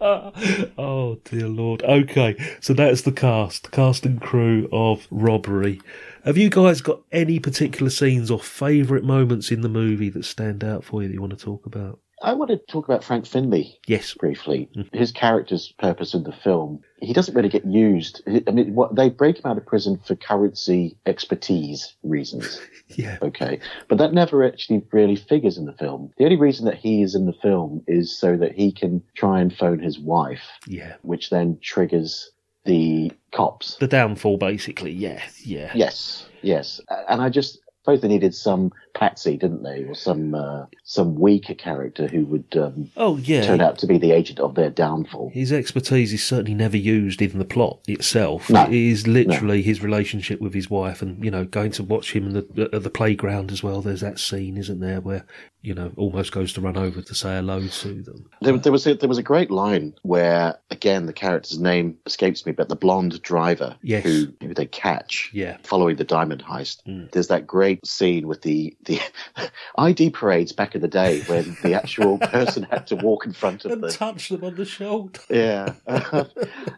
[0.00, 1.82] oh dear lord.
[1.82, 5.80] Okay, so that's the cast, cast and crew of Robbery.
[6.24, 10.62] Have you guys got any particular scenes or favourite moments in the movie that stand
[10.62, 11.98] out for you that you want to talk about?
[12.22, 14.14] I want to talk about Frank Finlay Yes.
[14.14, 14.68] briefly.
[14.76, 14.92] Mm.
[14.92, 18.22] His character's purpose in the film, he doesn't really get used.
[18.46, 22.60] I mean, what, they break him out of prison for currency expertise reasons.
[22.96, 23.18] Yeah.
[23.20, 23.60] Okay.
[23.88, 26.10] But that never actually really figures in the film.
[26.16, 29.42] The only reason that he is in the film is so that he can try
[29.42, 30.94] and phone his wife, Yeah.
[31.02, 32.30] which then triggers
[32.64, 33.76] the cops.
[33.76, 34.92] The downfall, basically.
[34.92, 35.22] Yeah.
[35.44, 35.70] Yeah.
[35.74, 36.80] Yes, yes.
[37.10, 37.58] And I just
[37.88, 39.84] suppose they needed some patsy, didn't they?
[39.84, 43.42] Or some uh, some weaker character who would um, Oh yeah.
[43.44, 45.30] turn out to be the agent of their downfall.
[45.32, 48.50] His expertise is certainly never used in the plot itself.
[48.50, 48.64] No.
[48.64, 52.26] It is literally his relationship with his wife, and you know, going to watch him
[52.28, 53.80] in the, at the playground as well.
[53.80, 55.24] There's that scene, isn't there, where
[55.62, 58.28] you know almost goes to run over to say hello to them.
[58.42, 62.44] There, there was a, there was a great line where again the character's name escapes
[62.46, 64.04] me, but the blonde driver Yes.
[64.04, 65.56] who, who they catch Yeah.
[65.62, 66.78] following the diamond heist.
[66.86, 67.10] Mm.
[67.12, 69.00] There's that great scene with the the
[69.78, 73.64] ID parades back in the day when the actual person had to walk in front
[73.64, 73.82] of them.
[73.84, 75.20] And the touch them on the shoulder.
[75.30, 75.74] yeah,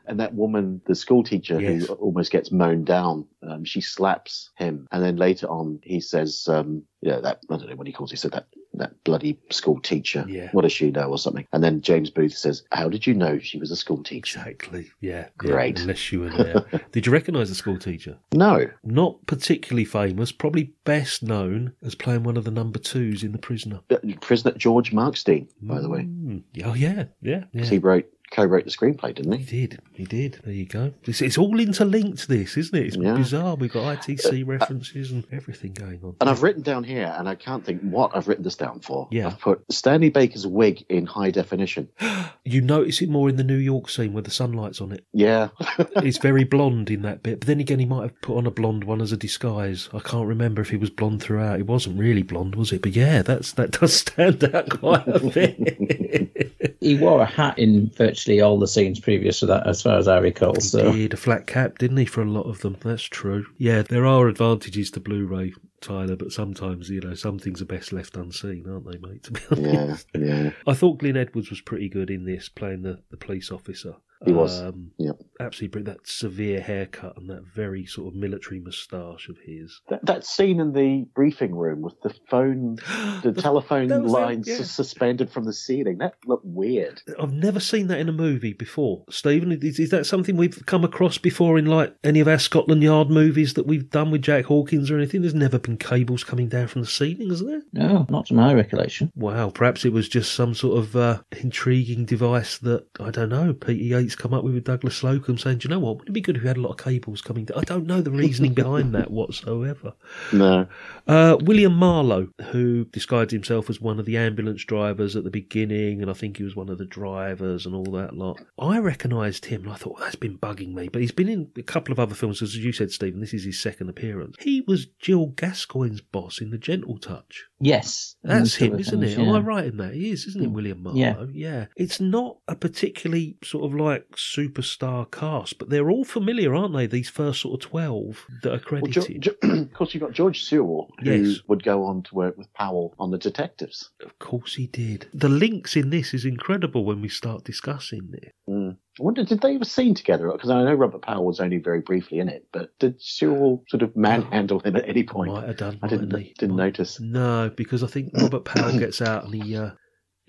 [0.06, 1.86] and that woman, the school teacher Yes.
[1.86, 6.46] who almost gets mown down um, she slaps him, and then later on he says,
[6.48, 8.10] um, "Yeah, that I don't know what he calls.
[8.10, 10.24] He said that that bloody school teacher.
[10.28, 10.48] Yeah.
[10.52, 13.38] What does she know or something?" And then James Booth says, "How did you know
[13.38, 14.90] she was a school teacher?" Exactly.
[15.00, 15.28] Yeah.
[15.38, 15.76] Great.
[15.76, 16.80] Yeah, unless you were there.
[16.92, 18.18] Did you recognise the school teacher?
[18.32, 23.32] No, Not particularly famous, probably best known as playing one of the number twos in
[23.32, 23.80] The Prisoner.
[23.90, 26.00] Uh, prisoner George Markstein, by the way.
[26.00, 26.42] Mm.
[26.64, 27.04] Oh, yeah.
[27.22, 27.44] Yeah.
[27.52, 27.64] yeah.
[27.64, 29.66] He wrote co-wrote the screenplay, didn't He he?
[29.66, 29.80] did.
[29.92, 30.40] He did.
[30.44, 30.92] There you go.
[31.04, 32.86] It's, it's all interlinked, this, isn't it?
[32.86, 33.14] It's Yeah.
[33.14, 33.56] bizarre.
[33.56, 36.16] We've got ITC uh, uh, references and everything going on.
[36.20, 39.08] And I've written down here, and I can't think what I've written this down for.
[39.10, 39.28] Yeah.
[39.28, 41.88] I've put Stanley Baker's wig in high definition.
[42.42, 45.04] You notice it more in the New York scene where the sunlight's on it.
[45.12, 45.48] Yeah.
[45.96, 47.40] It's very blonde in that bit.
[47.40, 49.88] But then again, he might have put on a blonde one as a disguise.
[49.92, 51.58] I can't remember if he was blonde throughout.
[51.58, 52.82] He wasn't really blonde, was it?
[52.82, 56.76] But yeah, that's that does stand out quite a bit.
[56.80, 60.08] He wore a hat in virtually all the scenes previous to that, as far as
[60.08, 60.54] I recall.
[60.56, 62.76] So He did a flat cap, didn't he, for a lot of them?
[62.82, 63.46] That's true.
[63.58, 67.92] Yeah, there are advantages to Blu-ray, Tyler, but sometimes you know some things are best
[67.92, 69.22] left unseen, aren't they, mate?
[69.24, 70.08] To be honest.
[70.14, 70.20] yeah.
[70.20, 70.50] Yeah.
[70.66, 73.94] I thought Glyn Edwards was pretty good in this, playing the, the police officer.
[74.24, 74.60] He was.
[74.60, 75.16] Um, Yep.
[75.40, 75.98] Absolutely brilliant.
[75.98, 79.80] That severe haircut and that very sort of military moustache of his.
[79.88, 82.76] That, that scene in the briefing room with the phone,
[83.22, 84.62] the telephone that it, lines yeah.
[84.62, 87.02] suspended from the ceiling, that looked weird.
[87.18, 89.04] I've never seen that in a movie before.
[89.10, 92.82] Stephen, is, is that something we've come across before in like any of our Scotland
[92.82, 95.22] Yard movies that we've done with Jack Hawkins or anything?
[95.22, 97.62] There's never been cables coming down from the ceiling, is there?
[97.72, 99.10] no, not to my recollection.
[99.14, 103.52] Wow, perhaps it was just some sort of uh, intriguing device that, I don't know,
[103.52, 106.12] Peter Yates come up with with Douglas Slocombe saying, do you know what, wouldn't it
[106.12, 107.58] be good if we had a lot of cables coming down?
[107.58, 109.94] I don't know the reasoning behind that whatsoever.
[110.32, 110.66] No.
[111.06, 116.02] Uh, William Marlowe, who described himself as one of the ambulance drivers at the beginning,
[116.02, 118.40] and I think he was one of the drivers and all that lot.
[118.58, 120.88] I recognised him, and I thought well, that's been bugging me.
[120.88, 123.20] But he's been in a couple of other films, as you said, Stephen.
[123.20, 124.36] This is his second appearance.
[124.40, 127.44] He was Jill Gascoigne's boss in The Gentle Touch.
[127.60, 129.18] Yes, That's him, isn't things, it?
[129.18, 129.44] Am I yeah.
[129.44, 129.94] right in that?
[129.94, 130.98] He is, isn't it, William Marlowe?
[130.98, 131.26] Yeah.
[131.32, 131.66] yeah.
[131.76, 136.86] It's not a particularly sort of like superstar cast, but they're all familiar, aren't they?
[136.86, 139.22] These first sort of 12 that are Well, jo- credited.
[139.22, 141.40] jo- of course, you've got George Sewell, who Yes.
[141.48, 143.90] would go on to work with Powell on The Detectives.
[144.04, 145.06] Of course he did.
[145.14, 148.32] The links in this is incredible when we start discussing it.
[148.48, 148.76] Mm.
[148.98, 150.30] I wonder, did they ever scene together?
[150.32, 153.82] Because I know Robert Powell was only very briefly in it, but did Sewell sort
[153.82, 155.32] of manhandle him at any point?
[155.32, 155.78] Might have done.
[155.82, 156.98] I didn't didn't notice.
[157.00, 159.70] No, because I think Robert Powell gets out and he uh,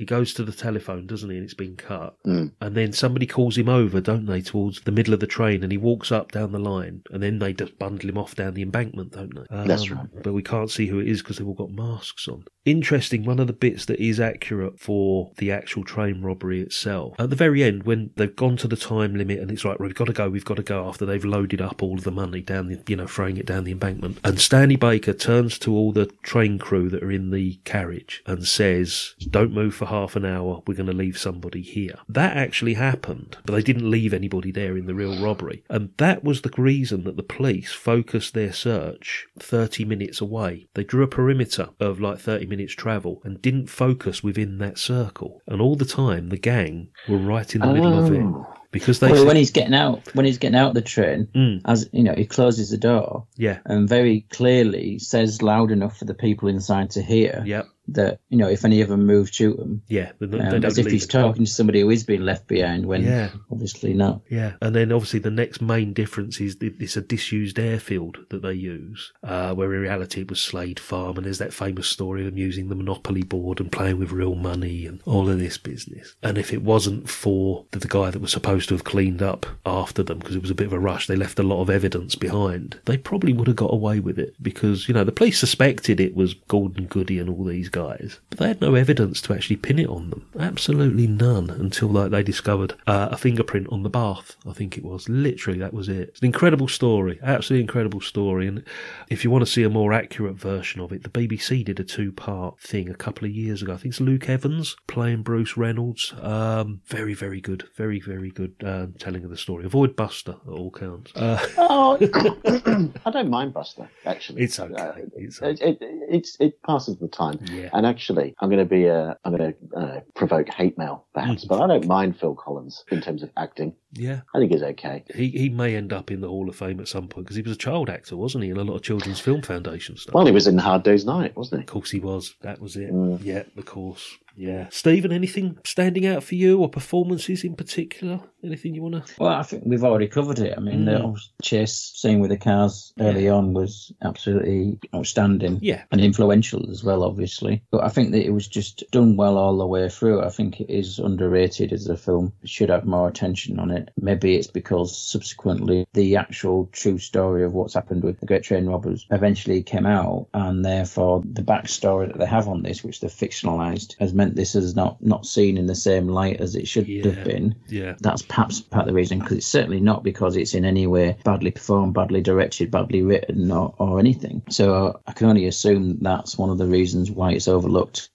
[0.01, 1.35] he goes to the telephone, doesn't he?
[1.35, 2.17] And it's been cut.
[2.25, 2.53] Mm.
[2.59, 5.71] And then somebody calls him over, don't they, towards the middle of the train, and
[5.71, 8.63] he walks up down the line, and then they just bundle him off down the
[8.63, 9.55] embankment, don't they?
[9.55, 10.07] Um, That's right.
[10.23, 12.45] But we can't see who it is because they've all got masks on.
[12.63, 17.15] Interesting, one of the bits that is accurate for the actual train robbery itself.
[17.17, 19.87] At the very end, when they've gone to the time limit and it's like, right,
[19.87, 22.11] we've got to go, we've got to go after they've loaded up all of the
[22.11, 24.19] money down the, you know, throwing it down the embankment.
[24.23, 28.45] And Stanley Baker turns to all the train crew that are in the carriage and
[28.45, 31.95] says, don't move for half an hour, we're going to leave somebody here.
[32.07, 35.63] That actually happened, but they didn't leave anybody there in the real robbery.
[35.67, 40.67] And that was the reason that the police focused their search 30 minutes away.
[40.75, 45.41] They drew a perimeter of like 30 minutes travel and didn't focus within that circle.
[45.47, 48.21] And all the time, the gang were right in the middle of it.
[48.21, 48.45] Oh.
[48.71, 51.59] Because they Well, said, when he's getting out, when he's getting out the train, Mm.
[51.65, 56.05] as you know, he closes the door yeah, and very clearly says loud enough for
[56.05, 59.57] the people inside to hear yeah, that you know if any of them move, shoot
[59.57, 59.81] them.
[59.87, 60.11] yeah.
[60.19, 62.85] They, they Um, don't as if he's talking to somebody who is being left behind
[62.85, 63.29] when Yeah.
[63.51, 64.21] obviously not.
[64.29, 68.41] Yeah, and then obviously the next main difference is that it's a disused airfield that
[68.43, 72.21] they use, uh, where in reality it was Slade Farm, and there's that famous story
[72.21, 75.57] of them using the Monopoly board and playing with real money and all of this
[75.57, 76.15] business.
[76.23, 79.45] And if it wasn't for the, the guy that was supposed to have cleaned up
[79.65, 81.69] after them, because it was a bit of a rush, they left a lot of
[81.69, 85.39] evidence behind, they probably would have got away with it, because, you know, the police
[85.39, 89.33] suspected it was Gordon Goody and all these guys, but they had no evidence to
[89.33, 90.27] actually pin it on them.
[90.39, 94.35] Absolutely none until like they discovered uh, a fingerprint on the bath.
[94.47, 96.09] I think it was literally that was it.
[96.09, 98.47] It's an incredible story, absolutely incredible story.
[98.47, 98.63] And
[99.09, 101.83] if you want to see a more accurate version of it, the BBC did a
[101.83, 103.73] two-part thing a couple of years ago.
[103.73, 106.13] I think it's Luke Evans playing Bruce Reynolds.
[106.21, 109.65] Um, very, very good, very, very good um, telling of the story.
[109.65, 111.11] Avoid Buster at all counts.
[111.15, 111.97] Uh, Oh,
[113.05, 113.89] I don't mind Buster.
[114.05, 114.73] Actually, It's okay.
[114.75, 117.39] Uh, It's it, it, it's it passes the time.
[117.43, 117.60] Yeah.
[117.73, 121.13] And actually, I'm going to be uh, I'm going to uh, provoke hate mail Mm.
[121.13, 123.73] perhaps, but I don't mind Phil Collins in terms of acting.
[123.91, 124.21] yeah.
[124.33, 125.03] I think he's okay.
[125.13, 127.41] He he may end up in the Hall of Fame at some point because he
[127.41, 128.49] was a child actor, wasn't he?
[128.49, 130.13] In a lot of Children's Film Foundation stuff.
[130.15, 131.63] Well, he was in Hard Day's Night, wasn't he?
[131.65, 132.35] Of course he was.
[132.41, 132.91] That was it.
[132.93, 133.19] Mm.
[133.23, 134.17] Yeah, of course.
[134.35, 134.67] Yeah.
[134.71, 138.21] Stephen, anything standing out for you or performances in particular?
[138.43, 139.13] Anything you want to?
[139.19, 140.55] Well, I think we've already covered it.
[140.57, 141.01] I mean, the Mm.
[141.01, 145.59] whole chase scene with the cars early on was absolutely outstanding.
[145.61, 145.83] Yeah.
[145.91, 147.61] And influential as well, obviously.
[147.71, 150.21] But I think that it was just done well all the way through.
[150.23, 152.33] I think it is underrated as a film.
[152.41, 153.89] It should have more attention on it.
[153.99, 158.65] Maybe it's because subsequently the actual true story of what's happened with the Great Train
[158.65, 163.11] Robbers eventually came out, and therefore the backstory that they have on this, which they've
[163.11, 166.87] fictionalized, has meant this is not not seen in the same light as it should
[166.87, 167.07] Yeah.
[167.07, 167.95] have been Yeah.
[168.01, 171.17] that's perhaps part of the reason because it's certainly not because it's in any way
[171.23, 174.43] badly performed, badly directed, badly written, or, or anything.
[174.49, 178.09] So I can only assume that's one of the reasons why it's overlooked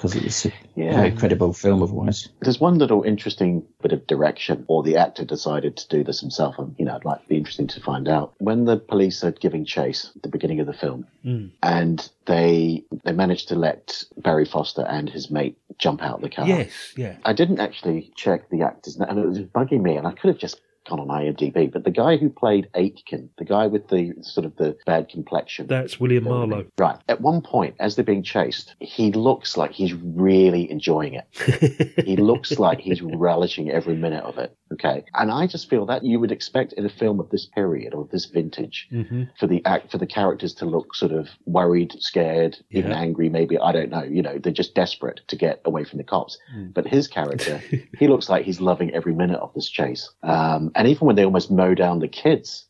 [0.00, 0.94] because it's a Yeah.
[0.94, 2.28] very credible film otherwise.
[2.40, 6.58] There's one little interesting bit of direction, or the actor decided to do this himself,
[6.58, 8.32] and you know, it'd like be interesting to find out.
[8.38, 11.50] When the police are giving chase at the beginning of the film, Mm.
[11.62, 16.30] and they they managed to let Barry Foster and his mate jump out of the
[16.30, 16.46] car.
[16.48, 16.94] Yes.
[16.96, 17.16] Yeah.
[17.26, 20.28] I didn't actually check the actor's name, and it was bugging me, and I could
[20.28, 21.70] have just gone on IMDb.
[21.70, 25.66] But the guy who played Aitken, the guy with the sort of the bad complexion,
[25.66, 26.66] That's William Marlowe.
[26.78, 26.98] Right.
[27.08, 32.02] At one point, as they're being chased, he looks like he's really enjoying it.
[32.04, 34.56] he looks like he's relishing every minute of it.
[34.72, 35.04] Okay.
[35.14, 38.08] And I just feel that you would expect in a film of this period or
[38.10, 42.56] this vintage hmm for the act for the characters to look sort of worried, scared,
[42.70, 43.58] even angry, maybe.
[43.58, 44.02] I don't know.
[44.02, 46.38] You know, they're just desperate to get away from the cops.
[46.54, 46.72] Mm.
[46.72, 47.60] But his character,
[47.98, 50.10] he looks like he's loving every minute of this chase.
[50.22, 52.66] Um, and even when they almost mow down the kids,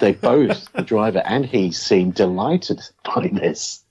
[0.00, 3.84] they both, the driver and he, seem delighted by this.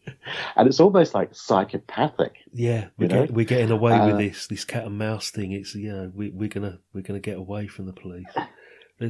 [0.55, 2.35] And it's almost like psychopathic.
[2.51, 5.51] Yeah, we're, get, we're getting away Uh, with this this cat and mouse thing.
[5.51, 8.25] It's you know we, we're gonna we're gonna get away from the police.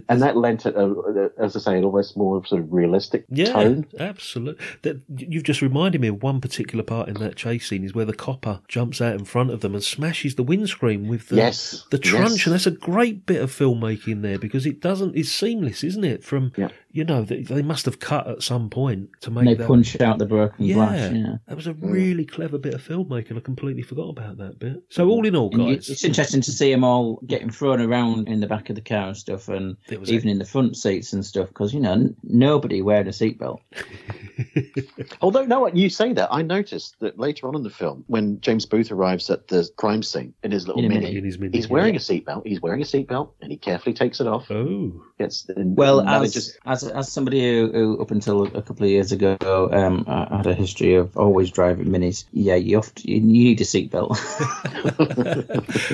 [0.10, 3.54] And that lent it, a, as I say, an almost more sort of realistic yeah,
[3.54, 3.86] tone.
[4.00, 4.66] absolutely.
[4.82, 8.04] That you've just reminded me of one particular part in that chase scene is where
[8.06, 11.86] the copper jumps out in front of them and smashes the windscreen with the Yes,
[11.92, 12.46] the trunch, yes.
[12.48, 16.24] and that's a great bit of filmmaking there because it doesn't it's seamless, isn't it?
[16.24, 16.70] From Yeah.
[16.96, 19.68] You know they, they must have cut at some point to make And they that.
[19.68, 21.12] punch out the broken glass.
[21.12, 21.36] Yeah.
[21.48, 21.92] That was a hmm.
[21.92, 23.36] really clever bit of filmmaking.
[23.36, 24.82] I completely forgot about that bit.
[24.90, 28.40] So all in all, guys, it's interesting to see them all getting thrown around in
[28.40, 31.12] the back of the car and stuff, and It was even in the front seats
[31.12, 33.60] and stuff, because you know n- nobody wearing a seatbelt.
[35.22, 38.40] Although, no, what you say that, I noticed that later on in the film, when
[38.40, 41.18] James Booth arrives at the crime scene in his little In mini, Mini.
[41.18, 42.00] In his Mini, he's wearing yeah.
[42.00, 42.48] a seatbelt.
[42.48, 44.50] He's wearing a seatbelt, and he carefully takes it off.
[44.50, 46.58] oh, Gets and Well, as, manages.
[46.66, 49.38] as as somebody who, who up until a couple of years ago
[49.72, 53.62] um, I had a history of always driving minis, yeah, you have to, you need
[53.62, 54.18] a seatbelt.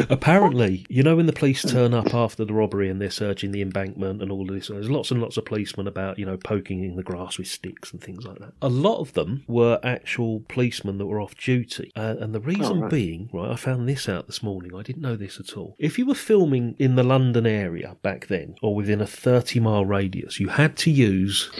[0.09, 3.61] Apparently, you know, when the police turn up after the robbery and they're searching the
[3.61, 6.83] embankment and all of this, there's lots and lots of policemen about, you know, poking
[6.83, 8.53] in the grass with sticks and things like that.
[8.61, 11.91] A lot of them were actual policemen that were off duty.
[11.95, 12.91] Uh, and the reason Oh, right.
[12.91, 14.75] being, right, I found this out this morning.
[14.75, 15.75] I didn't know this at all.
[15.79, 19.85] If you were filming in the London area back then, or within a 30 mile
[19.85, 21.51] radius, you had to use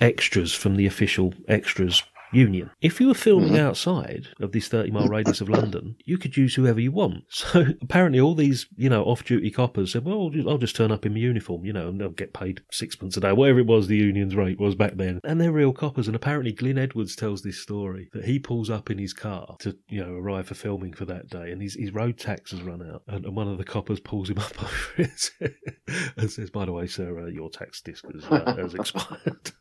[0.00, 2.02] extras from the official extras
[2.32, 2.70] union.
[2.80, 6.54] If you were filming outside of this 30 mile radius of London, you could use
[6.54, 7.24] whoever you want.
[7.50, 10.76] So apparently, all these, you know, off duty coppers said, well, I'll just, I'll just
[10.76, 13.58] turn up in my uniform, you know, and they'll get paid sixpence a day, whatever
[13.58, 15.20] it was the union's rate was back then.
[15.24, 16.06] And they're real coppers.
[16.06, 19.76] And apparently, Glyn Edwards tells this story that he pulls up in his car to,
[19.88, 22.88] you know, arrive for filming for that day, and his, his road tax has run
[22.88, 23.02] out.
[23.08, 25.30] And, and one of the coppers pulls him up over it
[26.16, 29.52] and says, by the way, sir, uh, your tax disc has, uh, has expired.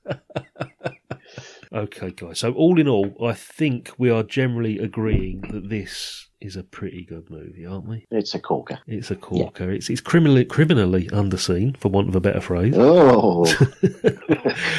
[1.72, 2.40] Okay, guys.
[2.40, 7.04] So all in all, I think we are generally agreeing that this is a pretty
[7.04, 8.06] good movie, aren't we?
[8.12, 8.80] It's a corker.
[8.88, 9.70] It's a corker.
[9.70, 12.74] It's it's criminally criminally underseen, for want of a better phrase.
[12.78, 13.46] Oh,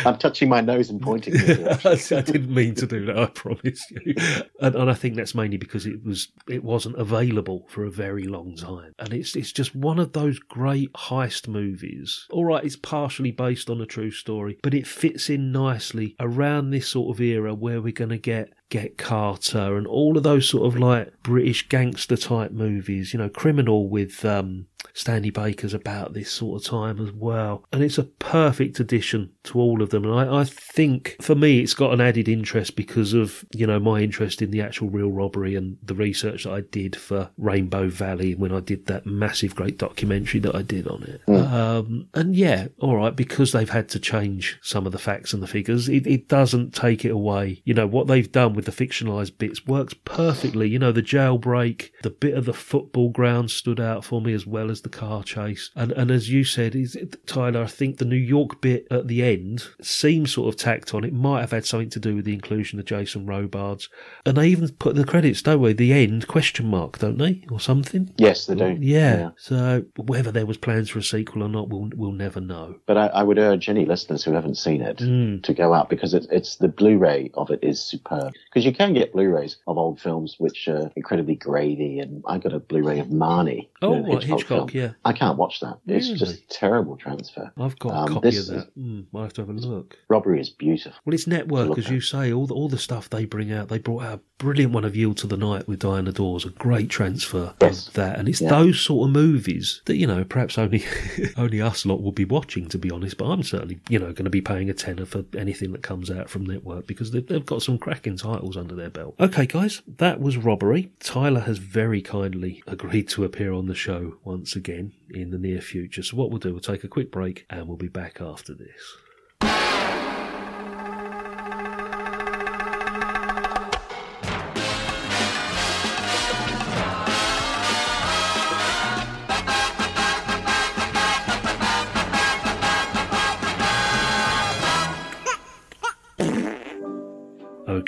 [0.06, 1.34] I'm touching my nose and pointing.
[1.34, 3.18] in the I didn't mean to do that.
[3.18, 4.14] I promise you.
[4.60, 8.24] And, and I think that's mainly because it was it wasn't available for a very
[8.24, 12.26] long time, and it's it's just one of those great heist movies.
[12.30, 16.70] All right, it's partially based on a true story, but it fits in nicely around
[16.70, 20.48] this sort of era where we're going to get Get Carter and all of those
[20.48, 23.12] sort of like British gangster type movies.
[23.12, 27.64] You know, Criminal with um, Stanley Baker's about this sort of time as well.
[27.72, 30.04] And it's a perfect addition to all of them.
[30.04, 33.78] And I, I think for me, it's got an added interest because of, you know,
[33.78, 37.88] my interest in the actual real robbery and the research that I did for Rainbow
[37.88, 41.22] Valley when I did that massive, great documentary that I did on it.
[41.28, 45.42] Um, and yeah, all right, because they've had to change some of the facts and
[45.42, 47.62] the figures, it, it doesn't take it away.
[47.64, 50.68] You know, what they've done with the fictionalized bits works perfectly.
[50.68, 54.46] You know, the jailbreak, the bit of the football ground stood out for me as
[54.46, 55.70] well well as the car chase.
[55.74, 59.08] And and as you said, is it, Tyler, I think the New York bit at
[59.08, 61.04] the end seems sort of tacked on.
[61.04, 63.88] It might have had something to do with the inclusion of Jason Robards,
[64.24, 65.72] and they even put the credits, don't we?
[65.72, 68.12] The end question mark, don't they, or something?
[68.16, 68.76] Yes, they do.
[68.80, 69.30] Yeah.
[69.36, 72.76] So whether there was plans for a sequel or not, we'll we'll never know.
[72.86, 75.42] But I, I would urge any listeners who haven't seen it Mm.
[75.44, 78.32] to go out because it's it's the Blu-ray of it is superb.
[78.48, 82.52] Because you can get Blu-rays of old films which are incredibly grainy, and I got
[82.52, 83.68] a Blu-ray of Marnie.
[83.82, 84.92] Oh, the what, Hitchcock, yeah.
[85.04, 85.78] I can't watch that.
[85.86, 86.18] It's Really?
[86.18, 87.50] just a terrible transfer.
[87.58, 88.78] I've got a Um, copy this of that.
[88.78, 89.96] Mm, might have to have a look.
[90.08, 90.92] Robbery is beautiful.
[91.04, 91.92] Well, it's network, as at.
[91.92, 92.32] you say.
[92.32, 93.68] All the, all the stuff they bring out.
[93.68, 96.50] They brought out a brilliant one of Yield to the Night with Diana Dors, a
[96.50, 97.88] great transfer Yes.
[97.88, 98.18] of that.
[98.18, 98.50] And it's Yeah.
[98.50, 100.84] those sort of movies that you know perhaps only
[101.36, 103.16] only us lot will be watching, to be honest.
[103.18, 106.10] But I'm certainly you know going to be paying a tenner for anything that comes
[106.10, 109.14] out from network because they've, they've got some cracking titles under their belt.
[109.20, 110.90] Okay, guys, that was robbery.
[111.00, 115.60] Tyler has very kindly agreed to appear on the show once again in the near
[115.60, 116.02] future.
[116.02, 118.96] So what we'll do, we'll take a quick break and we'll be back after this.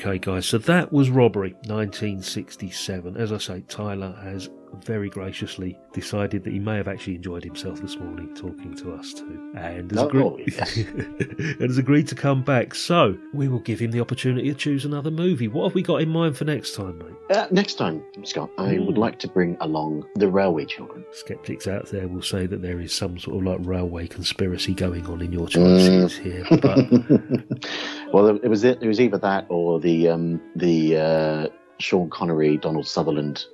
[0.05, 3.17] Okay, guys, so that was Robbery 1967.
[3.17, 4.49] As I say, Tyler has
[4.85, 9.13] very graciously decided that he may have actually enjoyed himself this morning talking to us
[9.13, 9.53] too.
[9.57, 12.75] And has, agreed, and has agreed to come back.
[12.75, 15.49] So we will give him the opportunity to choose another movie.
[15.49, 17.37] What have we got in mind for next time, mate?
[17.37, 21.05] Uh, next time, Scott, I would like to bring along the Railway Children.
[21.13, 25.07] Skeptics out there will say that there is some sort of like railway conspiracy going
[25.07, 26.45] on in your choices here.
[26.51, 26.79] But
[28.13, 31.47] well, it was it, it was either that or the um, the uh,
[31.79, 33.45] Sean Connery, Donald Sutherland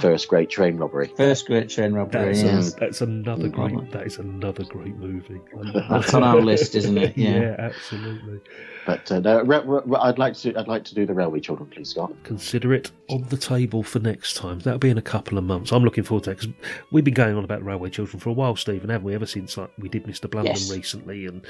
[0.00, 1.12] first great train robbery.
[1.16, 2.26] First great train robbery.
[2.34, 2.74] that's, yes.
[2.74, 3.90] that's another Mm, great.
[3.92, 5.40] That is another great movie.
[5.88, 7.12] That's on our list, isn't it?
[7.16, 7.40] yeah.
[7.40, 7.56] Yeah.
[7.58, 8.40] absolutely.
[8.86, 11.38] But uh, no, ra- ra- ra- I'd like to I'd like to do the Railway
[11.40, 12.12] Children, please, Scott.
[12.24, 14.58] Consider it on the table for next time.
[14.60, 15.70] That'll be in a couple of months.
[15.70, 16.52] I'm looking forward to it because
[16.90, 19.14] we've been going on about Railway Children for a while, Stephen, haven't we?
[19.14, 20.28] Ever since like, we did Mr.
[20.30, 20.72] Blunden Yes.
[20.72, 21.44] recently, and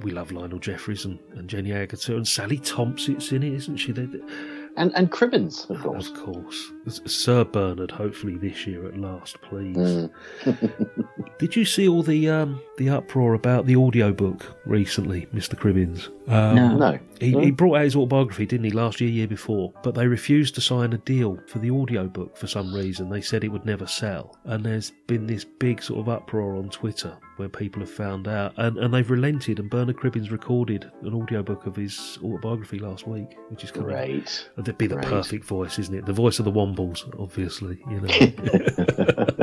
[0.00, 3.92] we love Lionel Jeffries and, and Jenny Agutter and Sally Thomsett's in it, isn't she?
[3.92, 4.20] They, they-
[4.76, 6.08] And and Cribbins, of course.
[6.08, 6.72] Of course.
[7.06, 9.76] Sir Bernard, hopefully this year at last, please.
[9.76, 10.98] Mm.
[11.38, 15.56] Did you see all the um, the uproar about the audiobook recently, Mr.
[15.56, 16.08] Cribbins?
[16.28, 16.76] Um, No.
[16.76, 16.98] No.
[17.20, 19.72] He, he brought out his autobiography, didn't he, last year, year before?
[19.84, 23.08] But they refused to sign a deal for the audiobook for some reason.
[23.08, 24.36] They said it would never sell.
[24.44, 28.54] And there's been this big sort of uproar on Twitter where people have found out.
[28.56, 33.36] And, and they've relented, and Bernard Cribbins recorded an audiobook of his autobiography last week,
[33.48, 33.90] which is coming.
[33.90, 34.48] Great.
[34.56, 35.06] That'd be the Great.
[35.08, 36.06] perfect voice, isn't it?
[36.06, 39.26] The voice of the Wombles, obviously, you know.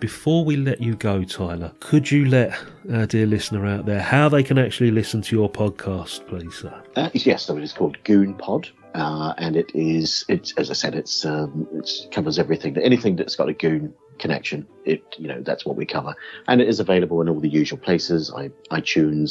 [0.00, 2.56] Before we let you go, Tyler, could you let
[2.92, 6.82] our dear listener out there how they can actually listen to your podcast, please, sir?
[6.94, 8.68] Uh, yes, so it is called Goon Pod.
[8.94, 12.76] Uh, and it is, it's as I said, it's um, it covers everything.
[12.78, 16.14] Anything that's got a goon connection, it you know that's what we cover,
[16.46, 19.30] and it is available in all the usual places: i iTunes,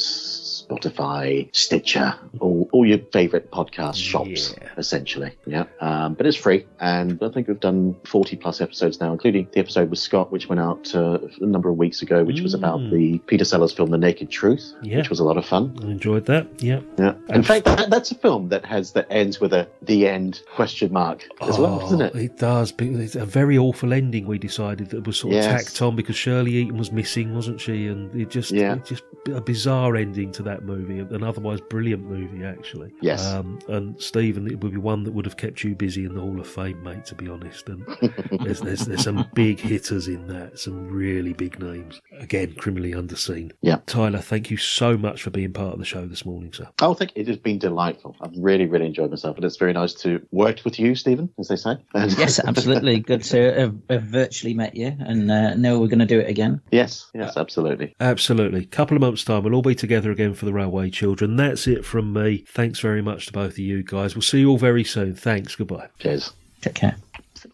[0.68, 4.68] Spotify, Stitcher, all, all your favorite podcast shops, Yeah.
[4.76, 5.32] essentially.
[5.46, 9.48] Yeah, um, but it's free, and I think we've done forty plus episodes now, including
[9.52, 12.54] the episode with Scott, which went out uh, a number of weeks ago, which was
[12.54, 12.90] about Mm.
[12.90, 14.98] the Peter Sellers film The Naked Truth, Yeah.
[14.98, 15.76] which was a lot of fun.
[15.82, 16.46] I enjoyed that.
[16.58, 16.80] Yeah.
[16.98, 17.14] Yeah.
[17.30, 20.92] In fact, that, that's a film that has that ends with a the end question
[20.92, 22.12] mark as well, doesn't it?
[22.14, 22.72] Oh, It does.
[22.78, 24.26] It's a very awful ending.
[24.26, 25.64] We decided that was sort of Yes.
[25.64, 27.86] tacked on because Shirley Eaton was missing, wasn't she?
[27.86, 28.74] And it just, Yeah.
[28.74, 29.02] it just
[29.32, 32.92] a bizarre ending to that movie, an otherwise brilliant movie, actually.
[33.00, 33.24] Yes.
[33.26, 36.20] Um, and Stephen, it would be one that would have kept you busy in the
[36.20, 37.04] Hall of Fame, mate.
[37.06, 37.84] To be honest, and
[38.44, 42.00] there's, there's there's some big hitters in that, some really big names.
[42.18, 43.52] Again, criminally underseen.
[43.62, 43.78] Yeah.
[43.86, 46.68] Tyler, thank you so much for being part of the show this morning, sir.
[46.82, 48.16] Oh, I think it has been delightful.
[48.20, 51.48] I've really, really enjoyed myself, and it's very nice to work with you, Stephen, as
[51.48, 51.76] they say.
[51.94, 52.98] And- Yes, absolutely.
[53.00, 56.28] Good to have, have virtually met you and uh, know we're going to do it
[56.28, 56.60] again.
[56.72, 57.94] yes, yes, absolutely.
[58.00, 58.62] Absolutely.
[58.62, 61.36] A couple of months' time, we'll all be together again for the Railway Children.
[61.36, 62.38] That's it from me.
[62.48, 64.14] Thanks very much to both of you guys.
[64.14, 65.14] We'll see you all very soon.
[65.14, 65.54] Thanks.
[65.54, 65.88] Goodbye.
[65.98, 66.32] Cheers.
[66.62, 66.96] Take care.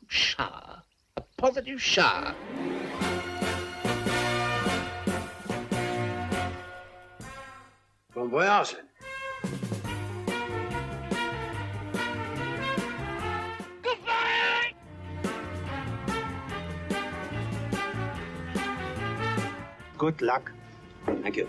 [0.08, 0.82] Char.
[1.16, 2.36] A positive char.
[8.14, 8.76] Bon voyage.
[19.98, 20.52] Good luck.
[21.06, 21.48] Thank you.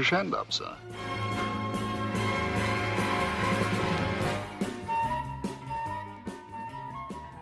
[0.00, 0.74] British end up, sir.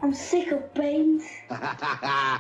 [0.03, 1.23] I'm sick of brains.